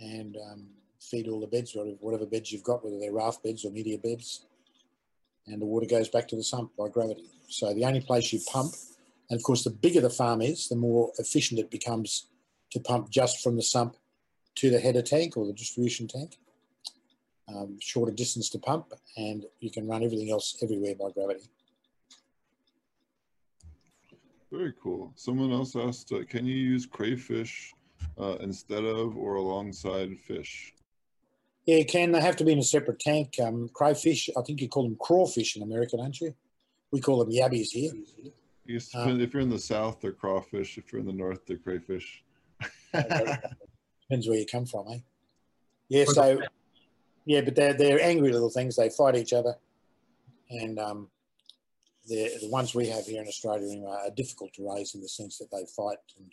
[0.00, 0.66] and um,
[1.00, 4.46] feed all the beds, whatever, beds you've got, whether they're raft beds or media beds.
[5.46, 7.24] And the water goes back to the sump by gravity.
[7.48, 8.74] So the only place you pump,
[9.30, 12.26] and of course, the bigger the farm is, the more efficient it becomes
[12.72, 13.96] to pump just from the sump
[14.56, 16.36] to the header tank or the distribution tank.
[17.48, 21.48] Um, shorter distance to pump, and you can run everything else everywhere by gravity.
[24.52, 25.12] Very cool.
[25.16, 27.72] Someone else asked, uh, can you use crayfish
[28.18, 30.74] uh, instead of or alongside fish?
[31.66, 32.12] Yeah, you can.
[32.12, 33.34] They have to be in a separate tank.
[33.42, 36.34] Um, crayfish, I think you call them crawfish in America, don't you?
[36.90, 37.92] We call them yabbies here.
[37.94, 40.78] I guess Uh, if you're in the south, they're crawfish.
[40.78, 42.24] If you're in the north, they're crayfish.
[42.92, 44.98] Depends where you come from, eh?
[45.88, 46.40] Yeah, so
[47.24, 48.76] yeah, but they're they're angry little things.
[48.76, 49.54] They fight each other,
[50.50, 51.08] and um,
[52.06, 55.08] the the ones we have here in Australia anyway, are difficult to raise in the
[55.08, 56.32] sense that they fight and.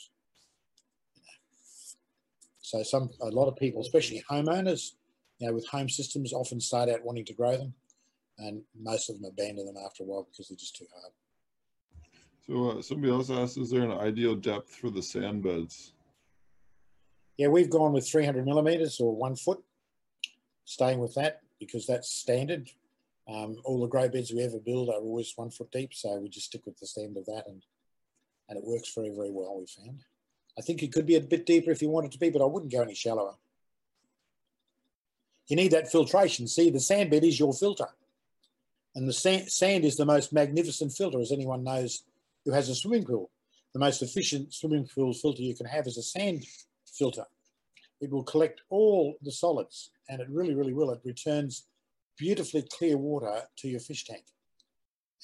[2.66, 4.94] So some a lot of people, especially homeowners,
[5.38, 7.76] you know, with home systems, often start out wanting to grow them,
[8.40, 11.14] and most of them abandon them after a while because they're just too hard.
[12.48, 15.94] So uh, somebody else asked, is there an ideal depth for the sand beds?
[17.38, 19.62] Yeah, we've gone with 300 millimeters or one foot,
[20.64, 22.68] staying with that because that's standard.
[23.28, 26.30] Um, all the grow beds we ever build are always one foot deep, so we
[26.30, 27.62] just stick with the standard of that, and
[28.50, 29.60] and it works very very well.
[29.60, 30.04] We found.
[30.58, 32.46] I think it could be a bit deeper if you wanted to be, but I
[32.46, 33.36] wouldn't go any shallower.
[35.48, 36.48] You need that filtration.
[36.48, 37.88] See, the sand bed is your filter,
[38.96, 42.04] and the sand, sand is the most magnificent filter, as anyone knows
[42.46, 43.30] who has a swimming pool.
[43.74, 46.46] The most efficient swimming pool filter you can have is a sand
[46.86, 47.26] filter.
[48.00, 50.92] It will collect all the solids and it really, really will.
[50.92, 51.68] It returns
[52.18, 54.24] beautifully clear water to your fish tank.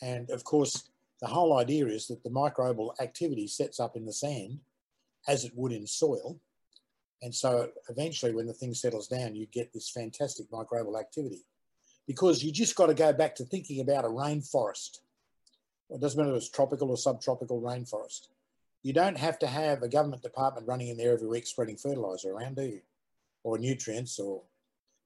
[0.01, 0.89] And of course,
[1.21, 4.59] the whole idea is that the microbial activity sets up in the sand
[5.27, 6.39] as it would in soil.
[7.21, 11.45] And so eventually, when the thing settles down, you get this fantastic microbial activity
[12.07, 14.99] because you just got to go back to thinking about a rainforest.
[15.89, 18.27] It doesn't matter if it's tropical or subtropical rainforest
[18.83, 22.31] you don't have to have a government department running in there every week spreading fertilizer
[22.31, 22.81] around, do you?
[23.43, 24.41] Or nutrients or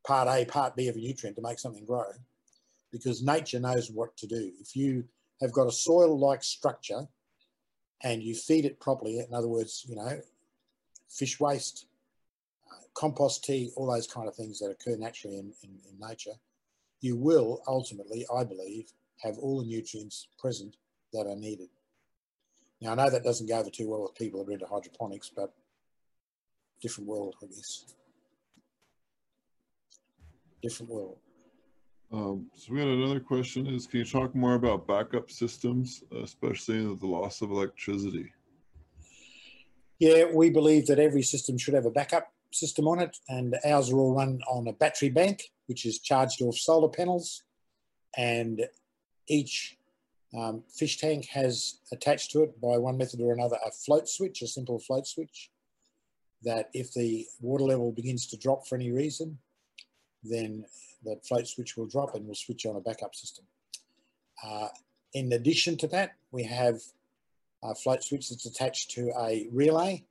[0.06, 2.06] part A, part B of a nutrient to make something grow
[2.92, 4.52] because nature knows what to do.
[4.60, 5.06] If you
[5.42, 7.08] have got a soil like structure
[8.06, 10.22] and you feed it properly, in other words, you know,
[11.10, 11.88] fish waste,
[12.72, 16.36] uh, compost tea, all those kind of things that occur naturally in, in, in nature,
[17.02, 20.78] you will ultimately, I believe, have all the nutrients present
[21.14, 21.70] that are needed.
[22.80, 25.32] Now, I know that doesn't go over too well with people who are into hydroponics,
[25.36, 25.52] but
[26.82, 27.86] different world, I guess.
[30.62, 31.18] Different world.
[32.16, 36.96] Um, so we had another question is, can you talk more about backup systems, especially
[36.96, 38.32] the loss of electricity?
[40.00, 43.92] Yeah, we believe that every system should have a backup system on it, and ours
[43.92, 47.44] are all run on a battery bank, which is charged off solar panels,
[48.16, 48.66] and
[49.28, 49.78] each
[50.38, 54.42] um, fish tank has attached to it by one method or another a float switch,
[54.42, 55.52] a simple float switch,
[56.44, 59.38] that if the water level begins to drop for any reason,
[60.24, 60.66] then
[61.06, 63.46] the float switch will drop and we'll switch on a backup system.
[64.44, 64.68] Uh,
[65.14, 66.82] in addition to that, we have
[67.64, 70.04] a float switch that's attached to a relay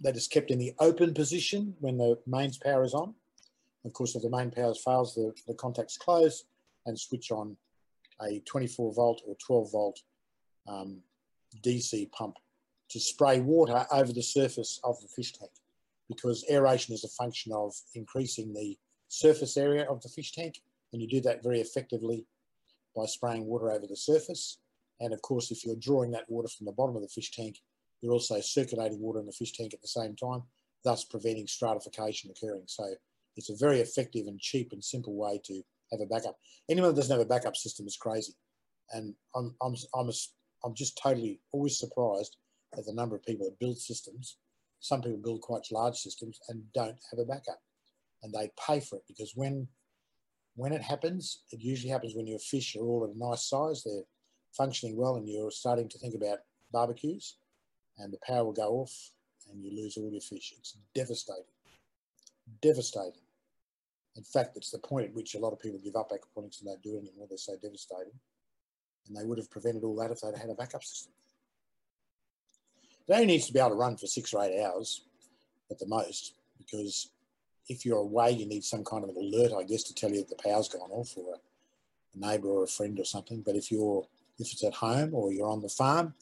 [0.00, 3.14] that is kept in the open position when the mains power is on.
[3.84, 6.44] Of course, if the main power fails, the, the contacts close
[6.86, 7.56] and switch on
[8.22, 10.00] a 24 volt or 12 volt
[10.68, 11.00] um,
[11.62, 12.36] DC pump
[12.90, 15.50] to spray water over the surface of the fish tank
[16.08, 18.76] because aeration is a function of increasing the
[19.08, 20.60] surface area of the fish tank
[20.92, 22.24] and you do that very effectively
[22.94, 24.58] by spraying water over the surface.
[25.00, 27.58] And of course, if you're drawing that water from the bottom of the fish tank,
[28.00, 30.42] you're also circulating water in the fish tank at the same time,
[30.84, 32.64] thus preventing stratification occurring.
[32.66, 32.84] So
[33.36, 36.38] it's a very effective and cheap and simple way to have a backup.
[36.68, 38.34] Anyone that doesn't have a backup system is crazy.
[38.92, 40.12] And I'm, I'm, I'm, a,
[40.64, 42.36] I'm just totally always surprised
[42.78, 44.36] at the number of people that build systems.
[44.80, 47.60] Some people build quite large systems and don't have a backup.
[48.24, 49.68] And they pay for it because when
[50.56, 53.82] when it happens, it usually happens when your fish are all at a nice size,
[53.84, 54.04] they're
[54.56, 56.38] functioning well, and you're starting to think about
[56.72, 57.36] barbecues,
[57.98, 59.10] and the power will go off
[59.50, 60.54] and you lose all your fish.
[60.58, 61.44] It's devastating.
[62.62, 63.20] Devastating.
[64.16, 66.68] In fact, it's the point at which a lot of people give up aquaponics and
[66.68, 67.26] don't do it anymore.
[67.28, 68.14] They're so devastated.
[69.08, 71.12] And they would have prevented all that if they'd had a backup system.
[73.06, 75.02] It only needs to be able to run for six or eight hours
[75.70, 77.10] at the most, because
[77.68, 80.18] if you're away, you need some kind of an alert, I guess, to tell you
[80.18, 83.42] that the power's gone off or a neighbour or a friend or something.
[83.44, 84.06] But if you're
[84.38, 86.14] if it's at home or you're on the farm,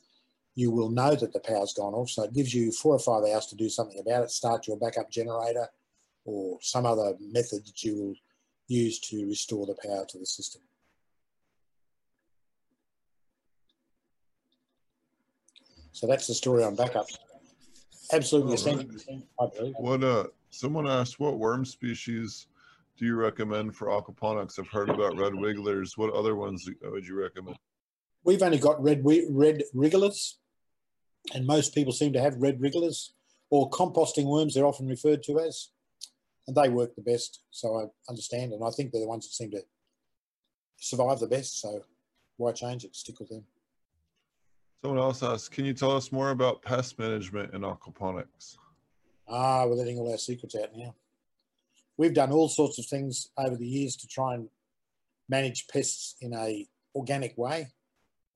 [0.55, 2.11] you will know that the power's gone off.
[2.11, 4.77] So it gives you four or five hours to do something about it, start your
[4.77, 5.69] backup generator,
[6.25, 8.15] or some other method that you will
[8.69, 10.63] use to restore the power to the system.
[15.93, 17.19] So that's the story on backups.
[18.13, 18.89] Absolutely essential,
[19.41, 19.75] I believe.
[19.79, 22.47] What uh, someone asked, what worm species
[22.97, 24.59] do you recommend for aquaponics?
[24.59, 25.99] I've heard about red wigglers.
[25.99, 27.57] What other ones would you recommend?
[28.25, 30.39] We've only got red red wrigglers,
[31.35, 33.15] and most people seem to have red wrigglers
[33.51, 34.55] or composting worms.
[34.55, 35.71] They're often referred to as
[36.47, 37.41] and they work the best.
[37.51, 39.63] So I understand, and I think they're the ones that seem to
[40.81, 41.61] survive the best.
[41.61, 41.83] So
[42.37, 42.95] why change it?
[42.97, 43.45] Stick with them.
[44.83, 48.57] Someone else asked, can you tell us more about pest management in aquaponics?
[49.35, 50.95] Ah, we're letting all our secrets out now.
[51.97, 54.51] We've done all sorts of things over the years to try and
[55.27, 57.69] manage pests in a organic way.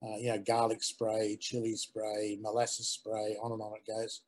[0.01, 4.21] Uh, you know, garlic spray, chili spray, molasses spray, on and on it goes.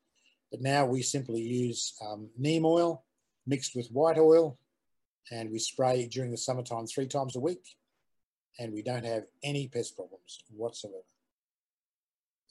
[0.51, 3.03] But now we simply use um, neem oil
[3.47, 4.60] mixed with white oil
[5.32, 7.77] and we spray during the summertime three times a week
[8.60, 10.97] and we don't have any pest problems whatsoever.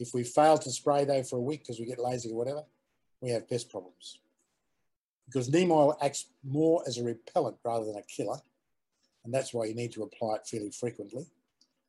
[0.00, 2.64] If we fail to spray though for a week because we get lazy or whatever,
[3.20, 4.18] we have pest problems.
[5.26, 8.38] Because neem oil acts more as a repellent rather than a killer,
[9.24, 11.26] and that's why you need to apply it fairly frequently.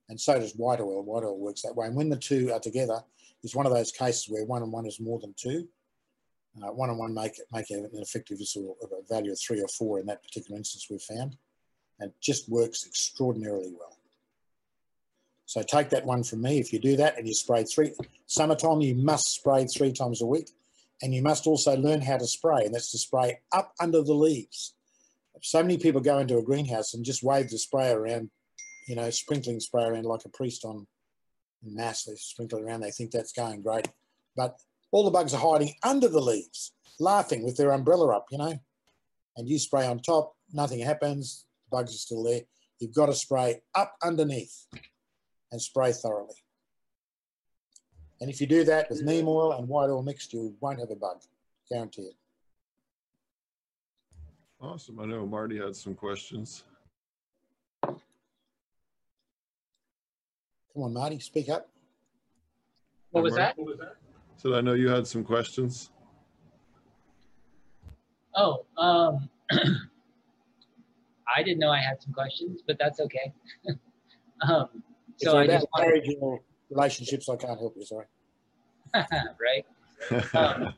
[0.10, 1.04] And so does white oil.
[1.04, 1.88] White oil works that way.
[1.88, 3.02] And when the two are together,
[3.44, 5.68] it's one of those cases where one and one is more than two,
[6.62, 9.68] uh, one on one make it, make an effectiveness of a value of three or
[9.68, 11.38] four in that particular instance we've found,
[12.00, 13.98] and just works extraordinarily well.
[15.46, 16.60] So take that one from me.
[16.60, 17.94] If you do that and you spray three,
[18.26, 20.50] summertime you must spray three times a week,
[21.02, 24.14] and you must also learn how to spray, and that's to spray up under the
[24.14, 24.74] leaves.
[25.42, 28.30] So many people go into a greenhouse and just wave the spray around,
[28.88, 30.86] you know, sprinkling spray around like a priest on
[31.64, 32.04] mass.
[32.04, 32.82] They sprinkle it around.
[32.82, 33.88] They think that's going great,
[34.36, 34.58] but
[34.92, 38.60] all the bugs are hiding under the leaves, laughing with their umbrella up, you know.
[39.38, 42.42] And you spray on top, nothing happens, the bugs are still there.
[42.80, 44.66] You've got to spray up underneath
[45.52, 46.36] and spray thoroughly.
[48.22, 50.92] And if you do that with neem oil and white oil mixed, you won't have
[50.92, 51.22] a bug,
[51.70, 52.16] guarantee it.
[54.62, 55.00] Awesome.
[55.00, 56.66] I know Marty had some questions.
[57.84, 57.98] Come
[60.76, 61.70] on, Marty, speak up.
[63.12, 63.56] What was Mark?
[63.56, 63.96] that?
[64.36, 65.92] Said I know you had some questions.
[68.36, 73.34] Oh, um, I didn't know I had some questions, but that's okay.
[74.48, 74.84] um,
[75.18, 78.06] so I just wanted, marriage or relationships, I can't help you, sorry.
[79.40, 79.66] right?
[80.34, 80.74] Um,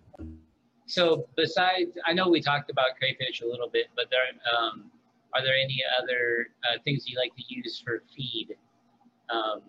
[0.86, 4.22] so besides, I know we talked about crayfish a little bit, but there,
[4.58, 4.92] um,
[5.34, 8.56] are there any other uh, things you like to use for feed,
[9.30, 9.62] um,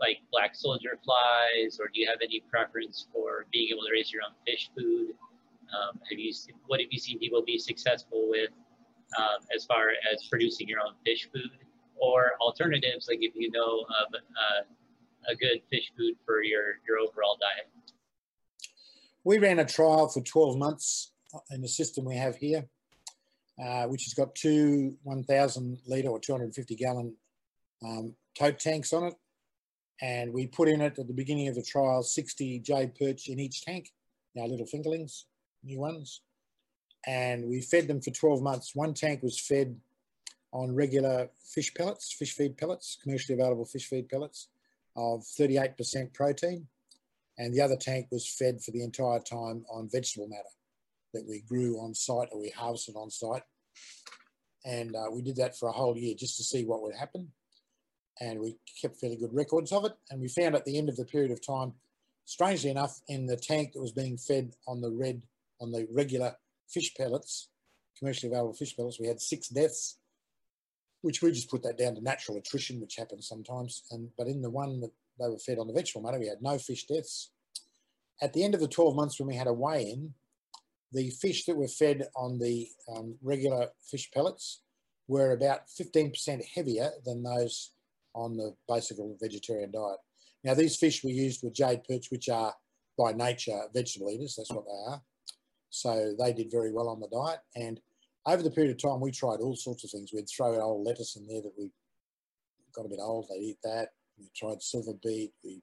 [0.00, 4.12] like black soldier flies, or do you have any preference for being able to raise
[4.12, 5.14] your own fish food?
[5.72, 8.50] Um, have you se- what have you seen people be successful with
[9.18, 11.50] um, as far as producing your own fish food,
[11.96, 14.62] or alternatives like if you know of uh,
[15.28, 17.68] a good fish food for your your overall diet?
[19.24, 21.12] We ran a trial for 12 months
[21.50, 22.66] in the system we have here,
[23.62, 27.16] uh, which has got two 1,000 litre or 250 gallon
[27.82, 29.14] um, tote tanks on it.
[30.02, 33.40] And we put in it at the beginning of the trial 60 jade perch in
[33.40, 33.90] each tank,
[34.38, 35.24] our little fingerlings,
[35.62, 36.20] new ones.
[37.06, 38.74] And we fed them for 12 months.
[38.74, 39.78] One tank was fed
[40.52, 44.48] on regular fish pellets, fish feed pellets, commercially available fish feed pellets
[44.96, 46.66] of 38% protein
[47.38, 50.42] and the other tank was fed for the entire time on vegetable matter
[51.12, 53.42] that we grew on site or we harvested on site.
[54.64, 57.30] And uh, we did that for a whole year just to see what would happen.
[58.20, 59.92] And we kept fairly good records of it.
[60.10, 61.74] And we found at the end of the period of time,
[62.24, 65.22] strangely enough, in the tank that was being fed on the red,
[65.60, 66.34] on the regular
[66.68, 67.48] fish pellets,
[67.98, 69.98] commercially available fish pellets, we had six deaths,
[71.04, 73.82] which we just put that down to natural attrition, which happens sometimes.
[73.90, 74.90] And but in the one that
[75.20, 76.18] they were fed on the vegetable matter.
[76.18, 77.30] We had no fish deaths.
[78.20, 80.14] At the end of the 12 months when we had a weigh-in,
[80.92, 84.62] the fish that were fed on the um, regular fish pellets
[85.08, 87.72] were about 15% heavier than those
[88.14, 89.98] on the basic vegetarian diet.
[90.44, 92.54] Now, these fish we used were jade perch, which are
[92.96, 94.36] by nature vegetable eaters.
[94.36, 95.02] That's what they are.
[95.70, 97.40] So they did very well on the diet.
[97.56, 97.80] And
[98.26, 100.12] over the period of time, we tried all sorts of things.
[100.12, 101.70] We'd throw old lettuce in there that we
[102.74, 103.26] got a bit old.
[103.28, 103.90] They'd eat that.
[104.18, 105.32] We tried silver beet.
[105.44, 105.62] We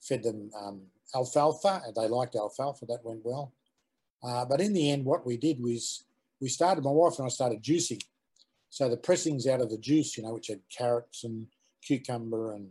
[0.00, 0.82] fed them um,
[1.14, 2.86] alfalfa, and they liked alfalfa.
[2.86, 3.52] That went well.
[4.22, 6.04] Uh, but in the end, what we did was
[6.40, 6.84] we started.
[6.84, 8.02] My wife and I started juicing.
[8.70, 11.46] So the pressings out of the juice, you know, which had carrots and
[11.84, 12.68] cucumber and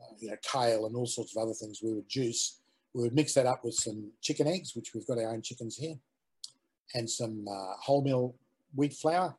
[0.00, 2.60] uh, you know kale and all sorts of other things, we would juice.
[2.94, 5.76] We would mix that up with some chicken eggs, which we've got our own chickens
[5.76, 5.94] here,
[6.94, 8.34] and some uh, wholemeal
[8.74, 9.34] wheat flour,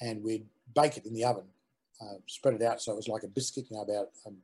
[0.00, 1.44] and we'd bake it in the oven
[2.00, 4.36] uh, spread it out so it was like a biscuit, you know, about um,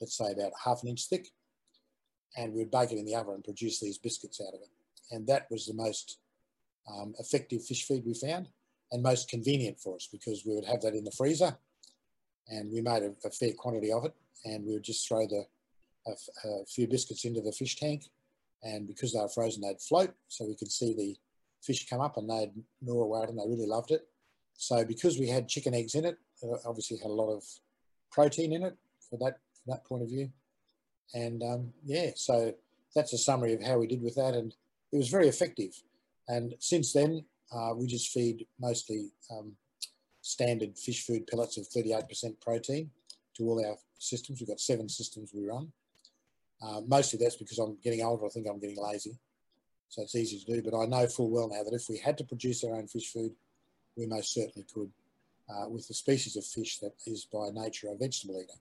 [0.00, 1.28] let's say about half an inch thick,
[2.36, 4.70] and we'd bake it in the oven and produce these biscuits out of it.
[5.10, 6.18] And that was the most
[6.90, 8.48] um, effective fish feed we found,
[8.90, 11.56] and most convenient for us because we would have that in the freezer,
[12.48, 15.44] and we made a, a fair quantity of it, and we would just throw the
[16.06, 18.04] a, a few biscuits into the fish tank,
[18.62, 21.16] and because they were frozen, they'd float, so we could see the
[21.62, 23.28] fish come up, and they'd gnaw away at.
[23.28, 24.06] They really loved it.
[24.56, 27.44] So because we had chicken eggs in it, uh, obviously had a lot of
[28.10, 28.76] protein in it
[29.08, 30.30] for that from that point of view.
[31.14, 32.54] And um, yeah, so
[32.94, 34.54] that's a summary of how we did with that, and
[34.92, 35.72] it was very effective.
[36.28, 39.52] And since then, uh, we just feed mostly um,
[40.22, 42.90] standard fish food pellets of 38% protein
[43.36, 44.40] to all our systems.
[44.40, 45.72] We've got seven systems we run.
[46.62, 48.24] Uh, mostly that's because I'm getting older.
[48.24, 49.18] I think I'm getting lazy.
[49.92, 50.62] So it's easy to do.
[50.62, 53.12] But I know full well now that if we had to produce our own fish
[53.12, 53.32] food,
[53.94, 54.90] we most certainly could
[55.50, 58.58] uh, with the species of fish that is by nature a vegetable eater.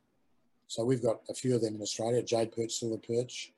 [0.67, 3.53] So we've got a few of them in Australia, jade perch, silver perch,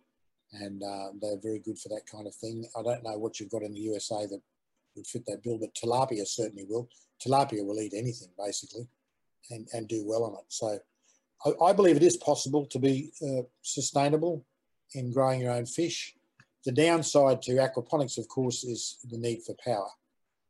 [0.51, 2.63] and uh, they're very good for that kind of thing.
[2.77, 4.41] I don't know what you've got in the USA that
[4.95, 6.87] would fit that bill, but tilapia certainly will.
[7.25, 8.87] Tilapia will eat anything basically
[9.49, 10.45] and, and do well on it.
[10.49, 10.77] So
[11.43, 14.45] I, I believe it is possible to be uh, sustainable
[14.93, 16.15] in growing your own fish.
[16.65, 19.89] The downside to aquaponics, of course, is the need for power.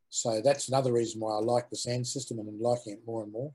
[0.10, 3.24] So that's another reason why I like the sand system and I'm liking it more
[3.24, 3.52] and more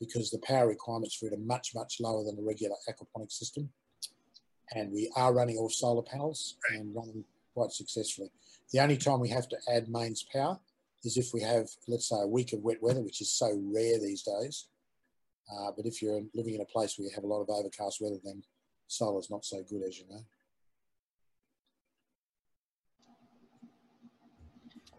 [0.00, 3.70] because the power requirements for it are much, much lower than a regular aquaponic system.
[4.74, 7.24] And we are running off solar panels and running
[7.54, 8.32] quite successfully.
[8.72, 10.58] The only time we have to add mains power
[11.04, 14.00] is if we have, let's say, a week of wet weather, which is so rare
[14.00, 14.66] these days.
[15.52, 18.00] Uh, but if you're living in a place where you have a lot of overcast
[18.00, 18.42] weather, then
[18.88, 20.24] solar's not so good, as you know.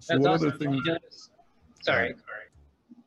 [0.04, 0.48] So That's what awesome.
[0.50, 0.82] other Did things?
[0.86, 1.30] notice-
[1.82, 2.16] Sorry.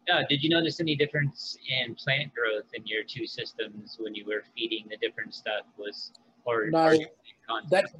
[0.08, 4.24] Yeah, did you notice any difference in plant growth in your two systems when you
[4.24, 5.66] were feeding the different stuff?
[5.76, 6.12] Was
[6.44, 7.06] Or No, are you
[7.46, 7.70] content?
[7.70, 7.90] that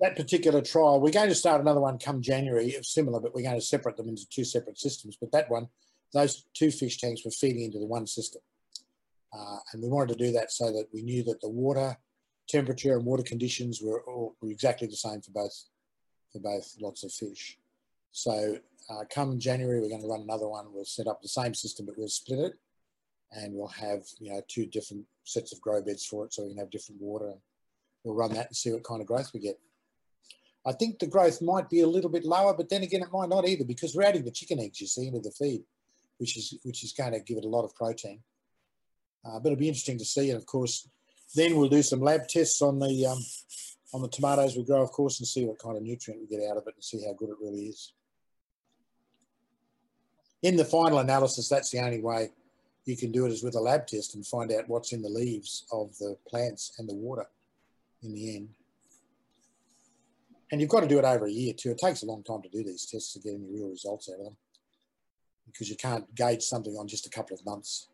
[0.00, 3.60] that particular trial, we're going to start another one come January, similar, but we're going
[3.60, 5.16] to separate them into two separate systems.
[5.20, 5.68] But that one,
[6.14, 8.40] those two fish tanks were feeding into the one system,
[9.34, 11.98] uh, and we wanted to do that so that we knew that the water
[12.48, 15.64] temperature and water conditions were all were exactly the same for both
[16.32, 17.58] for both lots of fish.
[18.12, 18.58] So
[18.90, 20.66] uh, come January, we're going to run another one.
[20.72, 22.52] We'll set up the same system, but we'll split it,
[23.32, 26.50] and we'll have you know two different sets of grow beds for it, so we
[26.50, 27.34] can have different water.
[28.02, 29.58] We'll run that and see what kind of growth we get.
[30.66, 33.28] I think the growth might be a little bit lower, but then again, it might
[33.28, 35.62] not either because we're adding the chicken eggs, you see, into the feed,
[36.18, 38.20] which is which is going to give it a lot of protein.
[39.24, 40.88] Uh, but it'll be interesting to see, and of course,
[41.34, 43.18] then we'll do some lab tests on the um,
[43.94, 46.44] on the tomatoes we grow, of course, and see what kind of nutrient we get
[46.48, 47.92] out of it, and see how good it really is.
[50.42, 52.30] In the final analysis, that's the only way
[52.86, 55.08] you can do it is with a lab test and find out what's in the
[55.08, 57.26] leaves of the plants and the water
[58.02, 58.48] in the end.
[60.50, 61.70] And you've got to do it over a year too.
[61.70, 64.18] It takes a long time to do these tests to get any real results out
[64.18, 64.36] of them
[65.46, 67.88] because you can't gauge something on just a couple of months.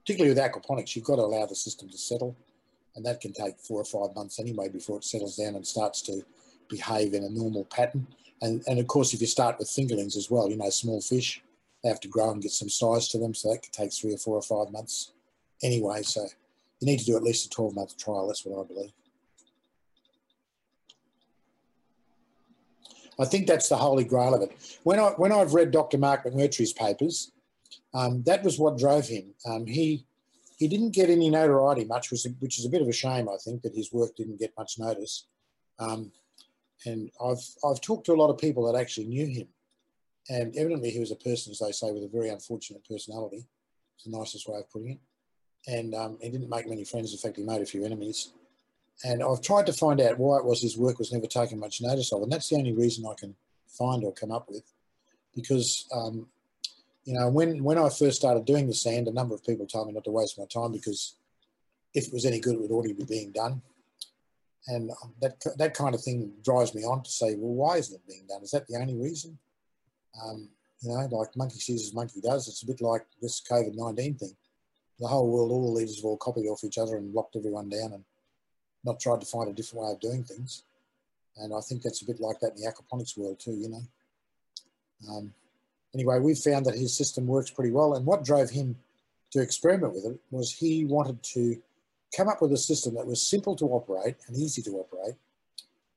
[0.00, 2.36] Particularly with aquaponics, you've got to allow the system to settle,
[2.96, 6.02] and that can take four or five months anyway before it settles down and starts
[6.02, 6.22] to
[6.68, 8.06] behave in a normal pattern.
[8.42, 11.42] And, and of course, if you start with fingerlings as well, you know, small fish,
[11.82, 14.12] they have to grow and get some size to them, so that could take three
[14.12, 15.12] or four or five months
[15.62, 16.02] anyway.
[16.02, 16.26] So
[16.80, 18.92] you need to do at least a 12 month trial, that's what I believe.
[23.18, 24.78] I think that's the holy grail of it.
[24.82, 25.98] When I when I've read Dr.
[25.98, 27.30] Mark McMurtry's papers,
[27.94, 29.34] um, that was what drove him.
[29.46, 30.04] Um, he
[30.56, 33.28] he didn't get any notoriety much, which, is a bit of a shame.
[33.28, 35.26] I think that his work didn't get much notice.
[35.78, 36.12] Um,
[36.86, 39.48] and I've I've talked to a lot of people that actually knew him,
[40.28, 43.46] and evidently he was a person, as they say, with a very unfortunate personality.
[43.96, 45.00] It's the nicest way of putting it.
[45.66, 47.12] And um, he didn't make many friends.
[47.12, 48.32] In fact, he made a few enemies.
[49.04, 51.80] And I've tried to find out why it was his work was never taken much
[51.80, 53.34] notice of, and that's the only reason I can
[53.66, 54.64] find or come up with,
[55.34, 56.26] because um,
[57.04, 59.88] you know when when I first started doing the sand, a number of people told
[59.88, 61.16] me not to waste my time because
[61.94, 63.62] if it was any good, it would already be being done,
[64.68, 64.90] and
[65.20, 68.26] that that kind of thing drives me on to say, well, why isn't it being
[68.28, 68.42] done?
[68.42, 69.38] Is that the only reason?
[70.24, 70.48] Um,
[70.80, 72.48] you know, like monkey sees as monkey does.
[72.48, 74.36] It's a bit like this COVID nineteen thing.
[75.00, 77.68] The whole world, all the leaders have all copied off each other and locked everyone
[77.68, 78.04] down and
[78.84, 80.62] not tried to find a different way of doing things.
[81.36, 83.82] And I think that's a bit like that in the aquaponics world too, you know.
[85.10, 85.34] Um,
[85.94, 87.94] anyway, we found that his system works pretty well.
[87.94, 88.76] And what drove him
[89.32, 91.60] to experiment with it was he wanted to
[92.16, 95.14] come up with a system that was simple to operate and easy to operate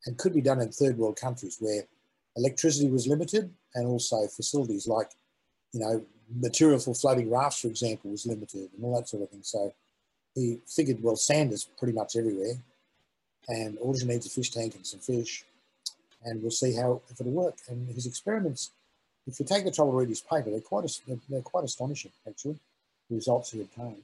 [0.06, 1.84] and could be done in third world countries where
[2.36, 5.12] electricity was limited and also facilities like,
[5.74, 6.04] you know,
[6.34, 9.44] material for floating rafts, for example, was limited and all that sort of thing.
[9.44, 9.74] So
[10.34, 12.56] he figured, well, sand is pretty much everywhere
[13.48, 15.46] and all you needs a fish tank and some fish,
[16.24, 17.56] and we'll see how if it'll work.
[17.70, 18.72] And his experiments,
[19.28, 20.90] if you take the trouble to read his paper, they're quite
[21.30, 22.60] they're quite astonishing actually.
[23.10, 24.04] The results he obtained.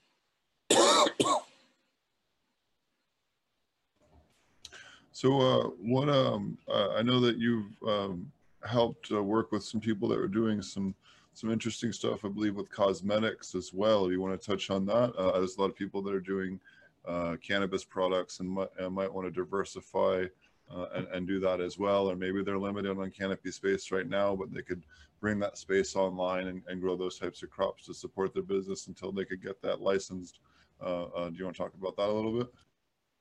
[5.21, 8.31] So, uh, what um, uh, I know that you've um,
[8.65, 10.95] helped uh, work with some people that are doing some
[11.35, 14.07] some interesting stuff, I believe, with cosmetics as well.
[14.07, 15.13] Do you want to touch on that?
[15.15, 16.59] Uh, there's a lot of people that are doing
[17.07, 20.25] uh, cannabis products and might, uh, might want to diversify
[20.73, 22.09] uh, and, and, do that as well.
[22.09, 24.81] Or maybe they're limited on canopy space right now, but they could
[25.19, 28.87] bring that space online and, and grow those types of crops to support their business
[28.87, 30.39] until they could get that licensed.
[30.83, 32.47] Do you want to talk about that a little bit?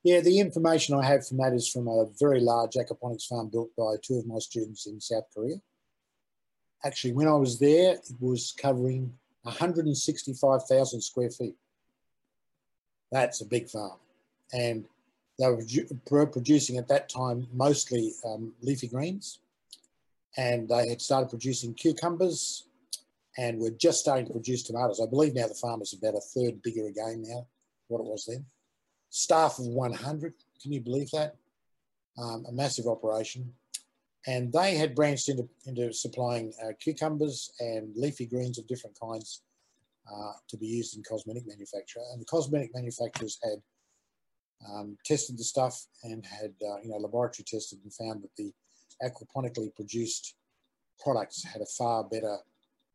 [0.03, 3.71] Yeah, the information I have from that is from a very large aquaponics farm built
[3.77, 5.57] by two of my students in South Korea.
[6.85, 11.57] Actually, when I was there, it was covering 165,000 square feet.
[13.13, 13.99] That's a big farm.
[14.55, 14.87] And
[15.39, 15.47] they
[16.11, 19.41] were producing at that time mostly um, leafy greens.
[20.39, 22.65] And they had started producing cucumbers
[23.37, 25.01] and we're just starting to produce tomatoes.
[25.01, 27.47] I believe now the farm is about a third bigger again now,
[27.89, 28.45] what it was then.
[29.11, 31.37] Staff of 100, can you believe that?
[32.19, 33.53] Um, a massive operation.
[34.27, 39.43] And they had branched into, into supplying uh, cucumbers and leafy greens of different kinds
[40.11, 42.01] uh, to be used in cosmetic manufacture.
[42.13, 43.63] And the cosmetic manufacturers had
[44.69, 48.53] um, tested the stuff and had, uh, you know, laboratory tested and found that the
[49.03, 50.35] aquaponically produced
[50.99, 52.37] products had a far better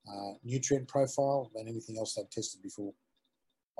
[0.07, 2.93] uh, nutrient profile than anything else they'd tested before,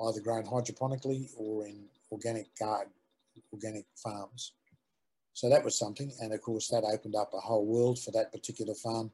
[0.08, 2.92] either grown hydroponically or in organic garden,
[3.52, 4.52] organic farms.
[5.32, 6.12] So that was something.
[6.20, 9.10] And of course, that opened up a whole world for that particular farm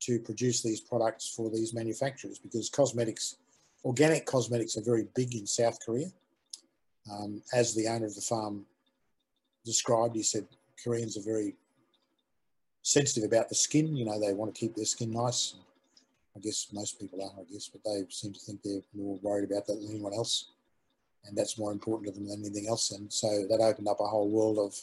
[0.00, 3.36] to produce these products for these manufacturers because cosmetics,
[3.84, 6.06] organic cosmetics are very big in South Korea.
[7.10, 8.66] Um, as the owner of the farm
[9.64, 10.46] described, he said
[10.82, 11.54] Koreans are very
[12.82, 13.96] sensitive about the skin.
[13.96, 15.54] You know, they want to keep their skin nice.
[16.36, 19.50] I guess most people are, I guess, but they seem to think they're more worried
[19.50, 20.50] about that than anyone else.
[21.26, 22.92] And that's more important to them than anything else.
[22.92, 24.74] And so that opened up a whole world of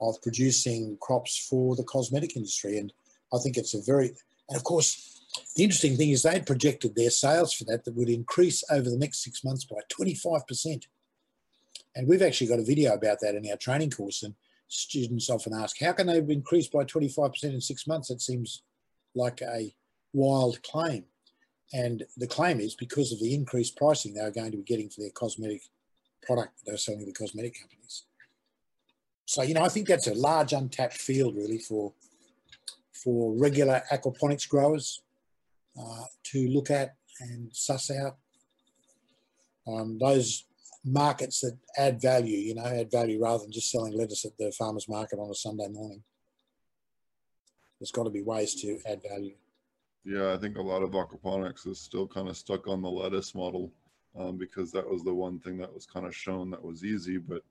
[0.00, 2.78] of producing crops for the cosmetic industry.
[2.78, 2.92] And
[3.32, 4.08] I think it's a very,
[4.48, 5.20] and of course,
[5.56, 8.98] the interesting thing is they'd projected their sales for that that would increase over the
[8.98, 10.86] next six months by 25%.
[11.94, 14.22] And we've actually got a video about that in our training course.
[14.22, 14.34] And
[14.68, 18.08] students often ask, how can they have increased by 25% in six months?
[18.08, 18.62] That seems
[19.14, 19.74] like a
[20.12, 21.04] wild claim.
[21.72, 24.90] And the claim is because of the increased pricing they are going to be getting
[24.90, 25.62] for their cosmetic
[26.22, 28.04] product they're selling to the cosmetic companies.
[29.24, 31.92] So, you know, I think that's a large untapped field really for,
[32.92, 35.02] for regular aquaponics growers
[35.80, 38.16] uh, to look at and suss out.
[39.68, 40.46] Um, those
[40.84, 44.50] markets that add value, you know, add value rather than just selling lettuce at the
[44.52, 46.02] farmer's market on a Sunday morning.
[47.78, 49.34] There's got to be ways to add value.
[50.04, 53.34] Yeah, I think a lot of aquaponics is still kind of stuck on the lettuce
[53.34, 53.70] model
[54.18, 57.18] um, because that was the one thing that was kind of shown that was easy,
[57.18, 57.42] but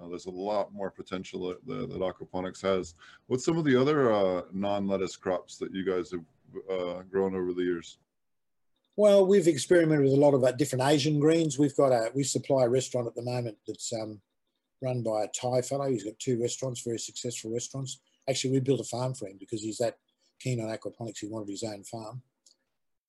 [0.00, 2.94] uh, there's a lot more potential that, that, that, aquaponics has.
[3.28, 6.24] What's some of the other uh, non-lettuce crops that you guys have
[6.70, 7.98] uh, grown over the years?
[8.96, 11.58] Well, we've experimented with a lot of uh, different Asian greens.
[11.58, 14.20] We've got a we supply a restaurant at the moment that's um,
[14.82, 15.90] run by a Thai fellow.
[15.90, 18.00] He's got two restaurants, very successful restaurants.
[18.28, 19.98] Actually, we built a farm for him because he's that
[20.40, 21.18] keen on aquaponics.
[21.18, 22.22] He wanted his own farm,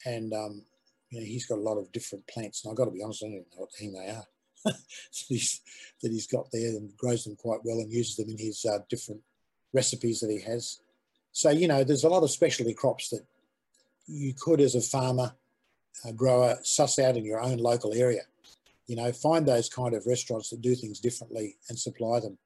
[0.06, 0.62] and um,
[1.10, 2.64] you know, he's got a lot of different plants.
[2.64, 4.26] And I've got to be honest, I don't even know what thing they are.
[4.66, 4.76] that,
[5.28, 5.62] he's,
[6.02, 8.80] that he's got there and grows them quite well and uses them in his uh,
[8.90, 9.22] different
[9.74, 10.80] recipes that he has.
[11.32, 13.26] So, you know, there's a lot of specialty crops that
[14.08, 15.34] you could, as a farmer,
[16.06, 18.24] uh, grower, suss out in your own local area.
[18.88, 22.38] You know, find those kind of restaurants that do things differently and supply them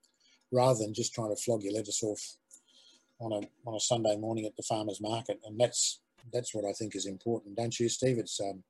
[0.51, 2.35] rather than just trying to flog your lettuce off
[3.21, 5.39] on a, on a Sunday morning at the farmer's market.
[5.45, 5.99] And that's,
[6.33, 8.17] that's what I think is important, don't you, Steve?
[8.17, 8.63] It's, um,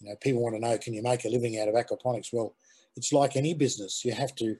[0.00, 2.32] you know, people want to know, can you make a living out of aquaponics?
[2.32, 2.54] Well,
[2.96, 4.04] it's like any business.
[4.04, 4.56] You have to,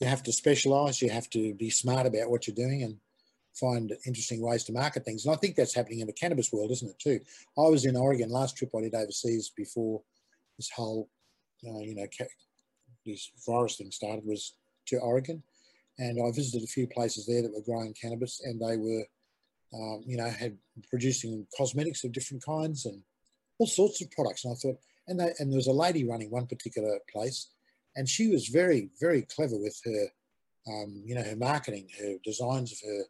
[0.00, 1.02] you have to specialize.
[1.02, 2.96] You have to be smart about what you're doing and
[3.54, 5.26] find interesting ways to market things.
[5.26, 6.98] And I think that's happening in the cannabis world, isn't it?
[6.98, 7.20] Too.
[7.58, 10.00] I was in Oregon last trip I did overseas before
[10.56, 11.08] this whole,
[11.66, 12.06] uh, you know,
[13.04, 14.54] this virus thing started was
[14.86, 15.42] to Oregon,
[15.98, 19.04] and I visited a few places there that were growing cannabis, and they were,
[19.74, 20.56] um, you know, had
[20.88, 23.02] producing cosmetics of different kinds and
[23.58, 24.44] all sorts of products.
[24.44, 24.78] And I thought,
[25.08, 27.48] and they, and there was a lady running one particular place,
[27.96, 30.06] and she was very, very clever with her,
[30.68, 33.00] um, you know, her marketing, her designs of her,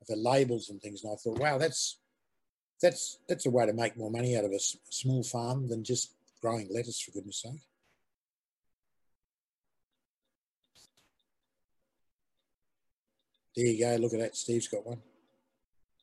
[0.00, 1.04] of her labels and things.
[1.04, 1.98] And I thought, wow, that's
[2.80, 6.14] that's that's a way to make more money out of a small farm than just
[6.40, 7.60] growing lettuce, for goodness sake.
[13.56, 13.96] There you go.
[13.96, 14.36] Look at that.
[14.36, 15.00] Steve's got one.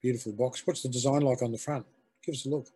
[0.02, 0.66] Beautiful box.
[0.66, 1.86] What's the design like on the front?
[2.24, 2.68] Give us a look.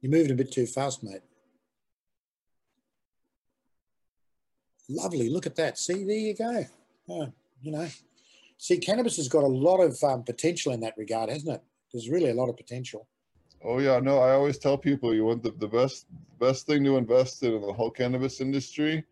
[0.00, 1.22] You're moving a bit too fast, mate.
[4.88, 5.28] Lovely.
[5.28, 5.78] Look at that.
[5.78, 6.64] See, there you go.
[7.08, 7.88] Oh, you know,
[8.58, 11.62] see, cannabis has got a lot of um, potential in that regard, hasn't it?
[11.92, 13.06] There's really a lot of potential.
[13.62, 14.18] Oh yeah, no.
[14.18, 16.06] I always tell people you want the, the best
[16.38, 19.04] best thing to invest in in the whole cannabis industry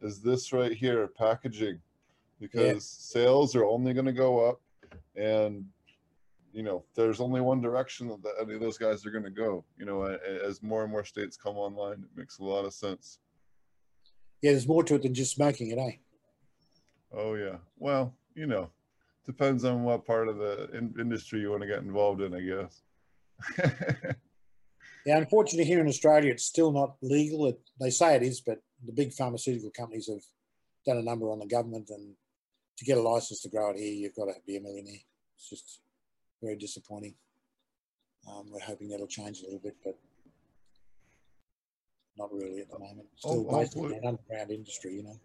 [0.00, 1.78] is this right here, packaging,
[2.40, 3.22] because yeah.
[3.22, 4.60] sales are only going to go up,
[5.16, 5.64] and
[6.52, 9.64] you know, there's only one direction that any of those guys are going to go.
[9.78, 13.18] You know, as more and more states come online, it makes a lot of sense.
[14.42, 15.96] Yeah, there's more to it than just smoking it, eh?
[17.12, 17.56] Oh yeah.
[17.78, 18.70] Well, you know,
[19.26, 22.40] depends on what part of the in- industry you want to get involved in, I
[22.40, 22.82] guess.
[25.06, 27.46] yeah, unfortunately, here in Australia, it's still not legal.
[27.48, 30.22] It, they say it is, but the big pharmaceutical companies have
[30.86, 32.14] done a number on the government, and
[32.80, 35.02] to get a license to grow it here, you've got to be a millionaire.
[35.36, 35.80] It's just
[36.42, 37.14] very disappointing.
[38.26, 39.98] Um, we're hoping that'll change a little bit, but
[42.16, 43.06] not really at the moment.
[43.16, 45.20] Still oh, basically an underground industry, you know.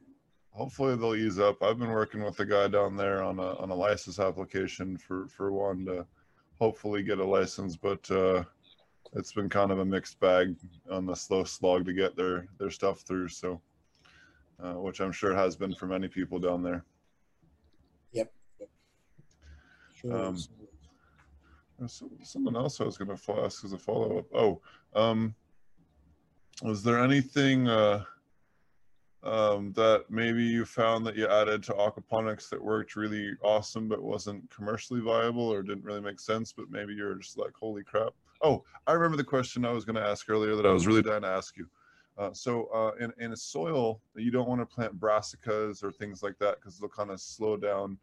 [0.52, 1.64] Hopefully they'll ease up.
[1.64, 5.28] I've been working with the guy down there on a on a license application for
[5.30, 6.06] for one to
[6.60, 8.44] hopefully get a license, but uh,
[9.14, 10.58] it's been kind of a mixed bag
[10.92, 13.30] on the slow slog to get their their stuff through.
[13.30, 13.62] So,
[14.62, 16.84] uh, which I'm sure has been for many people down there.
[18.16, 18.32] Yep.
[18.60, 18.70] Sure
[20.12, 20.38] um,
[22.24, 24.26] someone else I was going to ask as a follow up.
[24.34, 24.62] Oh,
[24.96, 25.36] um,
[26.62, 28.04] was there anything uh,
[29.24, 34.02] um, that maybe you found that you added to aquaponics that worked really awesome but
[34.02, 38.14] wasn't commercially viable or didn't really make sense, but maybe you're just like, holy crap.
[38.42, 41.02] Oh, I remember the question I was going to ask earlier that I was really
[41.02, 41.68] dying to ask you.
[42.18, 46.24] Uh, so uh, in, in a soil, you don't want to plant brassicas or things
[46.24, 47.98] like that because they'll kind of slow down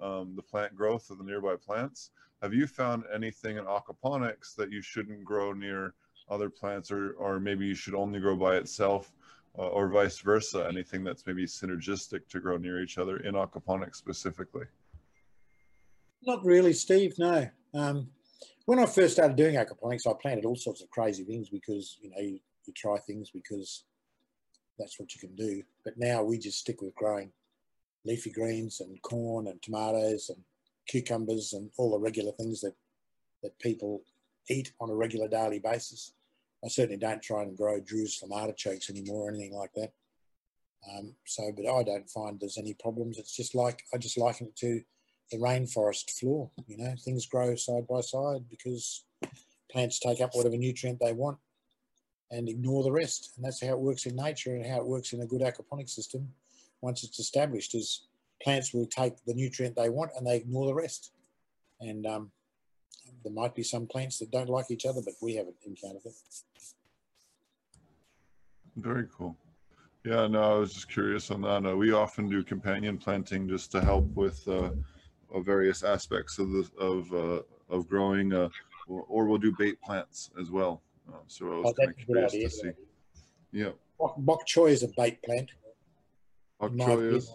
[0.00, 2.10] um, the plant growth of the nearby plants.
[2.42, 5.94] Have you found anything in aquaponics that you shouldn't grow near
[6.30, 9.12] other plants or, or maybe you should only grow by itself
[9.58, 10.66] uh, or vice versa?
[10.68, 14.66] Anything that's maybe synergistic to grow near each other in aquaponics specifically?
[16.22, 17.14] Not really, Steve.
[17.18, 17.48] No.
[17.74, 18.08] Um,
[18.66, 22.10] when I first started doing aquaponics, I planted all sorts of crazy things because you
[22.10, 23.84] know you, you try things because
[24.78, 25.62] that's what you can do.
[25.84, 27.32] But now we just stick with growing
[28.08, 30.42] leafy greens and corn and tomatoes and
[30.88, 32.74] cucumbers and all the regular things that
[33.42, 34.02] that people
[34.50, 36.12] eat on a regular daily basis.
[36.64, 39.92] I certainly don't try and grow Jerusalem artichokes anymore or anything like that.
[40.90, 43.18] Um, so, but I don't find there's any problems.
[43.18, 44.80] It's just like I just liken it to
[45.30, 46.50] the rainforest floor.
[46.66, 49.04] You know, things grow side by side because
[49.70, 51.38] plants take up whatever nutrient they want
[52.30, 53.32] and ignore the rest.
[53.36, 55.88] And that's how it works in nature and how it works in a good aquaponic
[55.88, 56.28] system.
[56.80, 58.06] Once it's established, is
[58.42, 61.12] plants will take the nutrient they want and they ignore the rest.
[61.80, 62.30] And um,
[63.24, 66.14] there might be some plants that don't like each other, but we haven't encountered it.
[68.76, 69.36] Very cool.
[70.04, 71.66] Yeah, no, I was just curious on that.
[71.66, 74.70] Uh, we often do companion planting just to help with uh,
[75.34, 78.48] uh, various aspects of the of uh, of growing, uh,
[78.86, 80.80] or, or we'll do bait plants as well.
[81.12, 82.48] Uh, so I was Oh, kind of curious idea.
[82.48, 82.70] to see.
[83.50, 85.50] Yeah, Bok, bok choy is a bait plant.
[86.58, 87.32] Bok choy is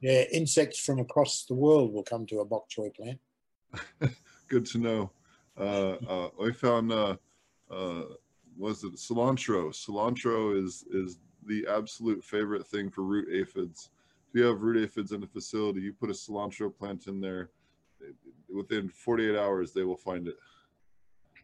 [0.00, 3.18] Yeah, insects from across the world will come to a bok choy plant.
[4.48, 5.10] good to know.
[5.58, 7.16] Uh, uh, I found uh,
[7.70, 8.02] uh,
[8.56, 9.70] was it cilantro?
[9.70, 13.90] Cilantro is is the absolute favorite thing for root aphids.
[14.28, 17.50] If you have root aphids in a facility, you put a cilantro plant in there.
[18.48, 20.36] Within 48 hours, they will find it.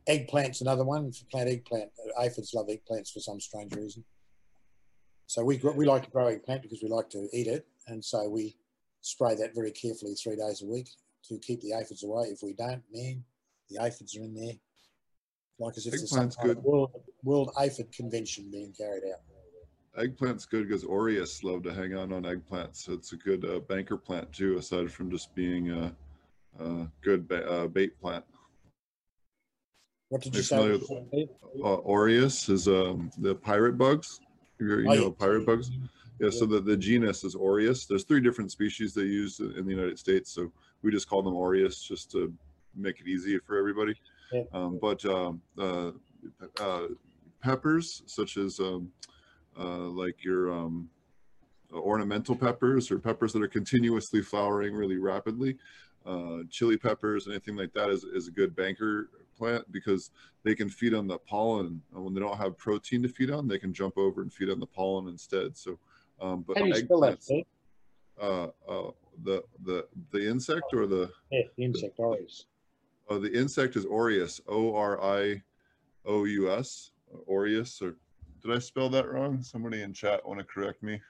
[0.08, 1.06] Eggplant's another one.
[1.06, 4.04] If you plant eggplant, aphids love eggplants for some strange reason.
[5.26, 8.28] So we we like to grow eggplant because we like to eat it, and so
[8.28, 8.56] we
[9.00, 10.88] spray that very carefully three days a week
[11.28, 12.28] to keep the aphids away.
[12.28, 13.24] If we don't, man,
[13.68, 14.54] the aphids are in there,
[15.58, 16.64] like as if there's some Eggplant's kind of good.
[16.64, 16.90] world,
[17.24, 19.20] world aphid convention being carried out.
[20.00, 22.76] Eggplant's good because Orius love to hang out on eggplants.
[22.76, 25.92] So it's a good uh, banker plant too, aside from just being a,
[26.60, 28.24] a good ba- uh, bait plant.
[30.10, 30.56] What did you say?
[30.56, 34.20] Uh, Orius is um, the pirate bugs.
[34.58, 35.70] You, Oh, know pirate bugs.
[36.18, 37.86] Yeah, so the, the genus is Orius.
[37.86, 40.50] There's three different species they use in the United States, so
[40.82, 42.32] we just call them Orius just to
[42.74, 43.94] make it easier for everybody.
[44.52, 45.90] Um, but um, uh,
[46.58, 46.86] uh,
[47.42, 48.90] peppers, such as um,
[49.58, 50.88] uh, like your um,
[51.72, 55.58] ornamental peppers or peppers that are continuously flowering really rapidly,
[56.06, 60.10] uh, chili peppers, anything like that is, is a good banker plant because
[60.44, 61.82] they can feed on the pollen.
[61.94, 64.50] And when they don't have protein to feed on, they can jump over and feed
[64.50, 65.56] on the pollen instead.
[65.56, 65.78] So,
[66.20, 67.18] um, but How do you spell that?
[67.20, 67.44] eggplants,
[68.20, 68.90] uh, uh,
[69.22, 72.44] the the the insect or the Yeah, the insect Orius.
[73.10, 75.42] uh, the insect is Orius, O R I
[76.04, 76.92] O U S,
[77.28, 77.82] Orius.
[77.82, 77.96] Or
[78.42, 79.42] did I spell that wrong?
[79.42, 81.00] Somebody in chat want to correct me.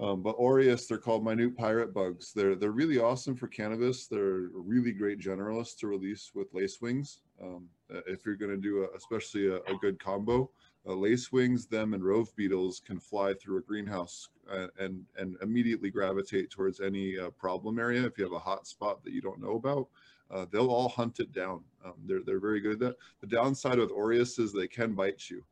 [0.00, 2.32] Um, but Orius, they're called minute pirate bugs.
[2.32, 4.06] They're they're really awesome for cannabis.
[4.06, 7.20] They're really great generalists to release with lace wings.
[7.40, 10.50] Um, uh, if you're going to do a, especially a, a good combo,
[10.86, 15.36] uh, lace wings, them, and rove beetles can fly through a greenhouse uh, and and
[15.42, 18.04] immediately gravitate towards any uh, problem area.
[18.04, 19.86] If you have a hot spot that you don't know about,
[20.28, 21.62] uh, they'll all hunt it down.
[21.84, 22.96] Um, they're they're very good at that.
[23.20, 25.44] The downside with Orius is they can bite you.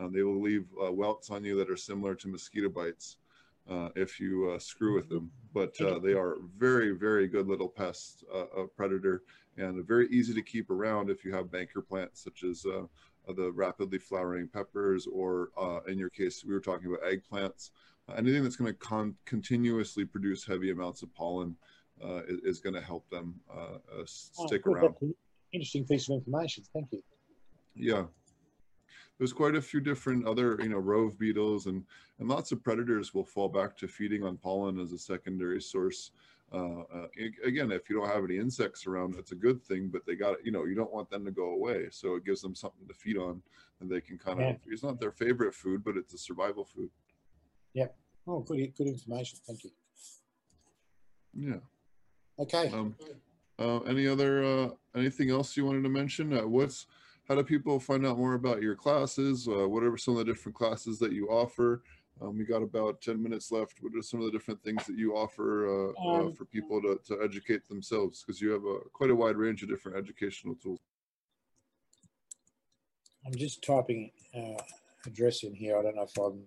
[0.00, 3.18] Um, they will leave uh, welts on you that are similar to mosquito bites
[3.70, 5.30] uh, if you uh, screw with them.
[5.54, 9.22] But uh, they are very, very good little pest uh, predator
[9.56, 12.82] and very easy to keep around if you have banker plants such as uh,
[13.32, 17.70] the rapidly flowering peppers or uh, in your case, we were talking about eggplants.
[18.16, 21.54] Anything that's going to con- continuously produce heavy amounts of pollen
[22.02, 24.04] uh, is, is going to help them uh, uh,
[24.38, 24.94] Oh, stick around.
[25.52, 26.64] Interesting piece of information.
[26.72, 27.02] Thank you.
[27.74, 28.04] Yeah.
[29.20, 31.84] There's quite a few different other, you know, rove beetles and
[32.20, 36.12] and lots of predators will fall back to feeding on pollen as a secondary source.
[36.50, 37.06] Uh, uh,
[37.44, 39.88] again, if you don't have any insects around, that's a good thing.
[39.88, 42.40] But they got, you know, you don't want them to go away, so it gives
[42.40, 43.42] them something to feed on,
[43.80, 44.48] and they can kind Yeah.
[44.52, 44.56] of.
[44.66, 46.88] It's not their favorite food, but it's a survival food.
[47.74, 47.94] Yep.
[48.26, 49.38] Oh, good, good information.
[49.46, 49.70] Thank you.
[51.34, 51.60] Yeah.
[52.38, 52.70] Okay.
[52.72, 52.96] Um,
[53.58, 56.32] uh, any other uh, anything else you wanted to mention?
[56.32, 56.86] Uh, what's
[57.30, 59.46] how do people find out more about your classes?
[59.46, 61.84] Uh, what are some of the different classes that you offer?
[62.20, 63.74] Um, we got about ten minutes left.
[63.80, 66.82] What are some of the different things that you offer uh, uh, Um, for people
[66.82, 68.24] to, to educate themselves?
[68.26, 70.80] Because you have a quite a wide range of different educational tools.
[73.24, 74.60] I'm just typing uh,
[75.06, 75.78] address in here.
[75.78, 76.42] I don't know if I'm,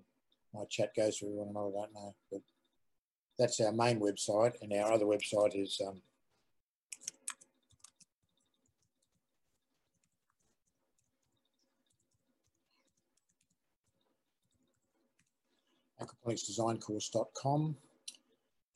[0.53, 2.15] my chat goes to everyone or not, I don't know.
[2.29, 2.41] But
[3.39, 6.01] that's our main website, and our other website is um,
[16.03, 17.75] aquaponicsdesigncourse.com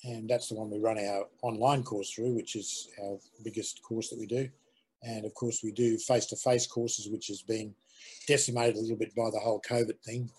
[0.04, 4.10] and that's the one we run our online course through, which is our biggest course
[4.10, 4.50] that we do.
[5.04, 7.74] And of course, we do face-to-face courses, which has been
[8.28, 10.30] decimated a little bit by the whole COVID thing.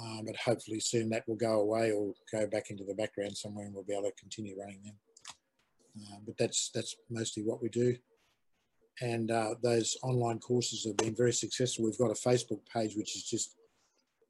[0.00, 3.66] Um, but hopefully soon that will go away or go back into the background somewhere,
[3.66, 4.94] and we'll be able to continue running them.
[5.96, 7.96] Uh, but that's that's mostly what we do.
[9.00, 11.84] And uh, those online courses have been very successful.
[11.84, 13.54] We've got a Facebook page which is just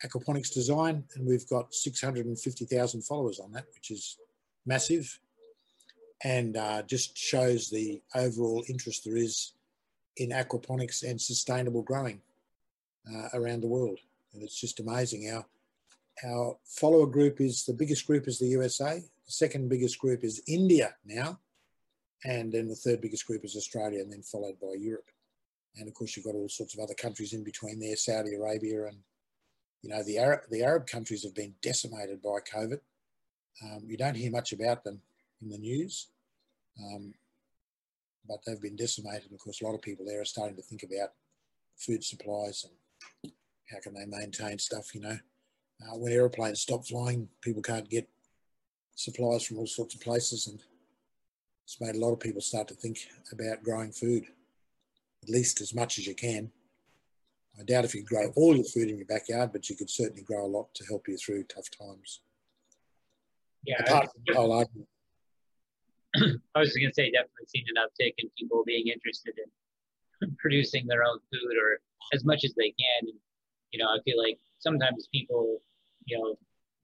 [0.05, 4.19] aquaponics design, and we've got 650,000 followers on that, which is
[4.67, 5.19] massive
[6.25, 9.53] and uh, just shows the overall interest there is
[10.17, 12.21] in aquaponics and sustainable growing
[13.13, 13.99] uh, around the world.
[14.33, 15.31] And it's just amazing.
[15.31, 15.47] Our,
[16.27, 20.43] our follower group is the biggest group is the USA, the second biggest group is
[20.49, 21.39] India now,
[22.25, 25.11] and then the third biggest group is Australia, and then followed by Europe.
[25.77, 28.87] And of course, you've got all sorts of other countries in between there, Saudi Arabia,
[28.87, 28.99] and
[29.85, 32.81] you know the Arab the Arab countries have been decimated by COVID.
[33.63, 35.03] Um, you don't hear much about them
[35.43, 36.09] in the news,
[36.83, 37.13] um,
[38.27, 39.31] but they've been decimated.
[39.31, 41.11] Of course, a lot of people there are starting to think about
[41.77, 43.33] food supplies and
[43.71, 44.95] how can they maintain stuff.
[44.95, 45.19] You know,
[45.83, 48.09] uh, when aeroplanes stop flying, people can't get
[48.95, 50.61] supplies from all sorts of places, and
[51.65, 54.25] it's made a lot of people start to think about growing food,
[55.23, 56.51] at least as much as you can.
[57.59, 59.91] I doubt if you could grow all your food in your backyard, but you could
[59.91, 62.21] certainly grow a lot to help you through tough times.
[63.65, 64.89] Yeah, Apart from the whole argument.
[66.55, 70.87] I was going to say definitely seen an uptick in people being interested in producing
[70.87, 71.79] their own food or
[72.13, 73.09] as much as they can.
[73.09, 73.19] And,
[73.71, 75.63] you know, I feel like sometimes people,
[76.07, 76.37] you know,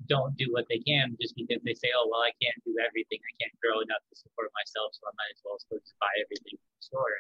[0.09, 3.21] don't do what they can just because they say, oh, well, I can't do everything.
[3.21, 6.57] I can't grow enough to support myself, so I might as well just buy everything
[6.57, 7.17] from the store.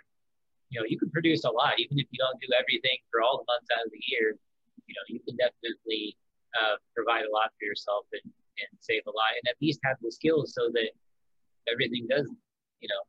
[0.70, 3.42] You know, you can produce a lot, even if you don't do everything for all
[3.42, 4.38] the months out of the year.
[4.86, 6.16] You know, you can definitely
[6.54, 9.98] uh, provide a lot for yourself and, and save a lot, and at least have
[10.02, 10.90] the skills so that
[11.70, 12.26] everything does,
[12.80, 13.02] you know,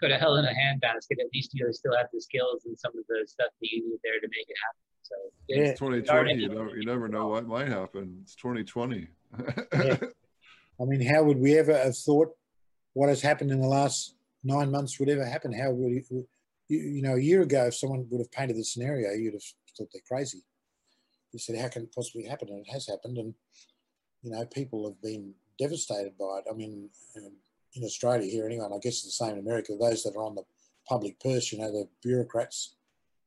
[0.00, 1.20] go to hell in a handbasket.
[1.20, 4.00] At least you still have the skills and some of the stuff that you need
[4.02, 4.82] there to make it happen.
[5.02, 5.14] So
[5.48, 5.70] Yeah.
[5.70, 6.34] It's 2020.
[6.34, 8.18] You never, you never know what might happen.
[8.22, 9.08] It's 2020.
[9.72, 9.96] Yeah.
[10.80, 12.34] I mean, how would we ever have thought
[12.94, 14.14] what has happened in the last
[14.44, 15.52] nine months would ever happen?
[15.52, 16.26] How would you,
[16.68, 19.42] you, know, a year ago, if someone would have painted the scenario, you'd have
[19.76, 20.42] thought they're crazy.
[21.32, 22.48] You said, how can it possibly happen?
[22.48, 23.18] And it has happened.
[23.18, 23.34] And,
[24.22, 26.44] you know, people have been devastated by it.
[26.50, 27.32] I mean, um,
[27.74, 30.34] in Australia here anyway, I guess it's the same in America, those that are on
[30.34, 30.44] the
[30.88, 32.74] public purse, you know, the bureaucrats,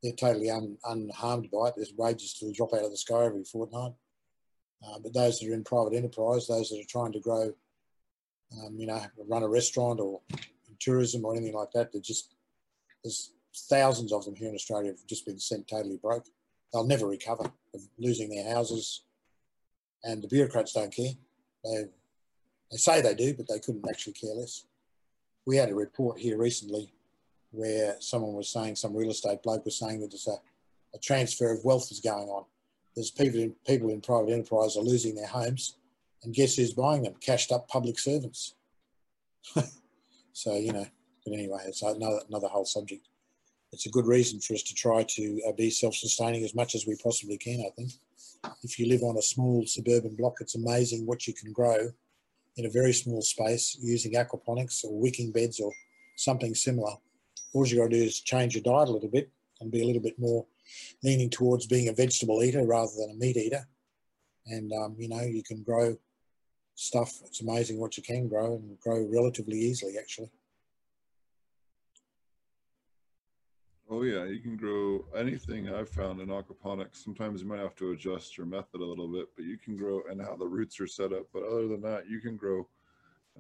[0.04, 1.74] they're totally un, unharmed by it.
[1.76, 3.94] There's wages to drop out of the sky every fortnight.
[4.86, 7.54] Uh, but those that are in private enterprise, those that are trying to grow,
[8.60, 10.22] um, you know, run a restaurant or
[10.80, 12.36] tourism or anything like that, they're just,
[13.04, 13.32] there's
[13.70, 16.26] thousands of them here in Australia have just been sent totally broke.
[16.72, 19.04] They'll never recover of losing their houses.
[20.04, 21.14] And the bureaucrats don't care.
[21.64, 21.86] They,
[22.72, 24.66] they say they do, but they couldn't actually care less.
[25.46, 26.92] We had a report here recently
[27.52, 30.38] where someone was saying, some real estate bloke was saying that there's a,
[30.96, 32.46] a transfer of wealth is going on.
[32.96, 35.78] There's people in, people in private enterprise are losing their homes,
[36.24, 37.16] and guess who's buying them?
[37.22, 38.56] Cashed up public servants.
[40.36, 40.86] so, you know,
[41.24, 43.08] but anyway, it's another, another whole subject.
[43.72, 46.76] It's a good reason for us to try to uh, be self sustaining as much
[46.76, 47.94] as we possibly can, I think.
[48.62, 51.88] If you live on a small suburban block, it's amazing what you can grow
[52.58, 55.72] in a very small space using aquaponics or wicking beds or
[56.18, 56.96] something similar.
[57.54, 59.32] All you got to do is change your diet a little bit
[59.62, 60.46] and be a little bit more
[61.02, 63.66] leaning towards being a vegetable eater rather than a meat eater.
[64.48, 65.96] And, um, you know, you can grow
[66.76, 67.22] stuff.
[67.26, 70.30] It's amazing what you can grow and grow relatively easily, actually.
[73.90, 77.04] Oh yeah, you can grow anything I've found in aquaponics.
[77.04, 80.02] Sometimes you might have to adjust your method a little bit, but you can grow
[80.10, 81.28] and how the roots are set up.
[81.32, 82.68] But other than that, you can grow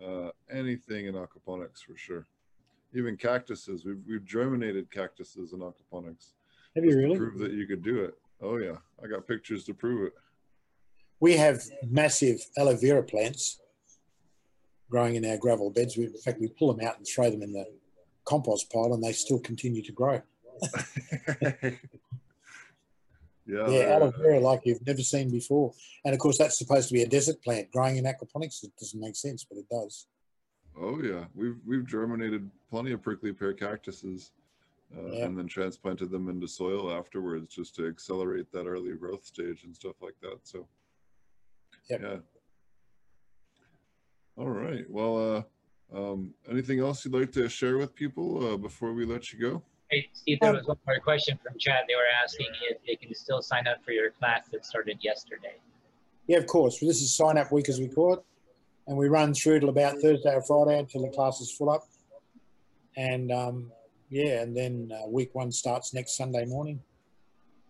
[0.03, 2.27] uh, anything in aquaponics for sure.
[2.93, 3.85] Even cactuses.
[3.85, 6.33] We've we've germinated cactuses in aquaponics.
[6.75, 7.17] Have you really?
[7.17, 8.13] prove that you could do it?
[8.39, 10.13] Oh yeah, I got pictures to prove it.
[11.19, 13.59] We have massive aloe vera plants
[14.89, 15.97] growing in our gravel beds.
[15.97, 17.65] We, in fact, we pull them out and throw them in the
[18.25, 20.21] compost pile, and they still continue to grow.
[21.41, 21.69] yeah,
[23.45, 25.73] Yeah, aloe vera like you've never seen before.
[26.03, 28.63] And of course, that's supposed to be a desert plant growing in aquaponics.
[28.63, 30.07] It doesn't make sense, but it does.
[30.77, 34.31] Oh yeah, we've we've germinated plenty of prickly pear cactuses
[34.97, 35.25] uh, Yeah.
[35.25, 39.73] and then transplanted them into soil afterwards just to accelerate that early growth stage and
[39.73, 40.39] stuff like that.
[40.43, 40.67] So,
[41.89, 42.01] Yep.
[42.01, 42.17] yeah.
[44.37, 44.85] All right.
[44.89, 45.45] Well,
[45.93, 49.39] uh, um, anything else you'd like to share with people uh, before we let you
[49.39, 49.63] go?
[49.89, 51.85] Hey, Steve, there was one more question from chat.
[51.87, 55.55] They were asking if they can still sign up for your class that started yesterday.
[56.27, 56.81] Yeah, of course.
[56.81, 58.19] Well, this is sign up week as we call it.
[58.87, 61.87] And we run through till about Thursday or Friday until the class is full up.
[62.97, 63.71] And um,
[64.09, 66.81] yeah, and then uh, week one starts next Sunday morning.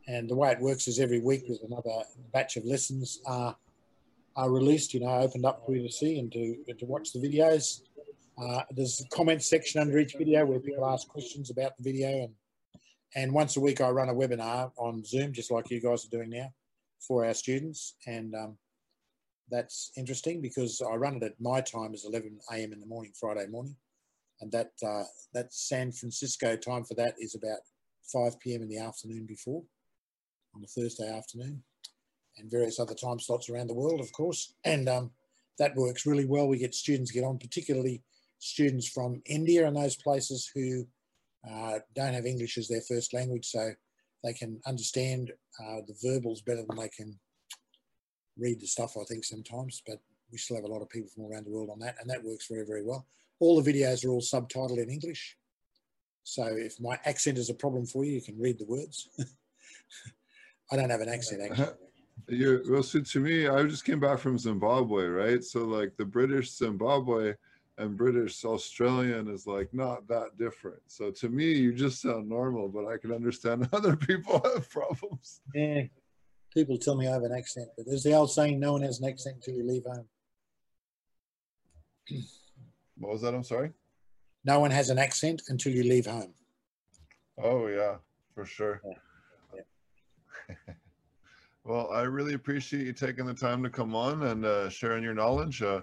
[0.08, 2.04] And the way it works is every week there's another
[2.34, 3.56] batch of lessons are,
[4.36, 7.14] are released, you know, opened up for you to see and to, and to watch
[7.14, 7.82] the videos.
[8.38, 12.10] Uh, there's a comment section under each video where people ask questions about the video.
[12.24, 12.34] And,
[13.16, 16.10] and once a week I run a webinar on Zoom, just like you guys are
[16.10, 16.54] doing now
[17.00, 17.96] for our students.
[18.08, 18.58] And um,
[19.50, 22.74] that's interesting because I run it at my time is 11 a.m.
[22.74, 23.78] in the morning, Friday morning.
[24.42, 27.60] And that, uh, that San Francisco time for that is about
[28.12, 28.64] 5 p.m.
[28.64, 29.64] in the afternoon before
[30.54, 31.64] on a Thursday afternoon
[32.38, 34.54] and various other time slots around the world, of course.
[34.64, 35.12] And um,
[35.60, 36.48] that works really well.
[36.48, 38.04] We get students get on, particularly
[38.40, 40.86] students from India and those places who
[41.50, 43.46] uh, don't have English as their first language.
[43.46, 43.72] So
[44.24, 47.18] they can understand uh, the verbals better than they can
[48.38, 49.82] read the stuff, I think, sometimes.
[49.86, 50.00] But
[50.32, 52.24] we still have a lot of people from around the world on that, and that
[52.24, 53.06] works very, very well.
[53.40, 55.38] All the videos are all subtitled in English.
[56.24, 59.10] So if my accent is a problem for you, you can read the words.
[60.72, 61.68] I don't have an accent, actually.
[62.28, 65.44] You well, so to me, I just came back from Zimbabwe, right?
[65.44, 67.36] So like the British Zimbabwe
[67.78, 70.82] and British Australian is like not that different.
[70.88, 75.42] So to me, you just sound normal, but I can understand other people have problems.
[75.54, 75.84] Yeah.
[76.54, 79.00] People tell me I have an accent, but there's the old saying, no one has
[79.00, 80.08] an accent until you leave home.
[82.98, 83.36] What was that?
[83.36, 83.72] I'm sorry.
[84.46, 86.34] No one has an accent until you leave home.
[87.38, 87.98] Oh yeah,
[88.34, 88.82] for sure.
[89.54, 90.54] Yeah.
[91.66, 95.16] well, I really appreciate you taking the time to come on and uh, sharing your
[95.16, 95.64] knowledge.
[95.64, 95.82] Uh,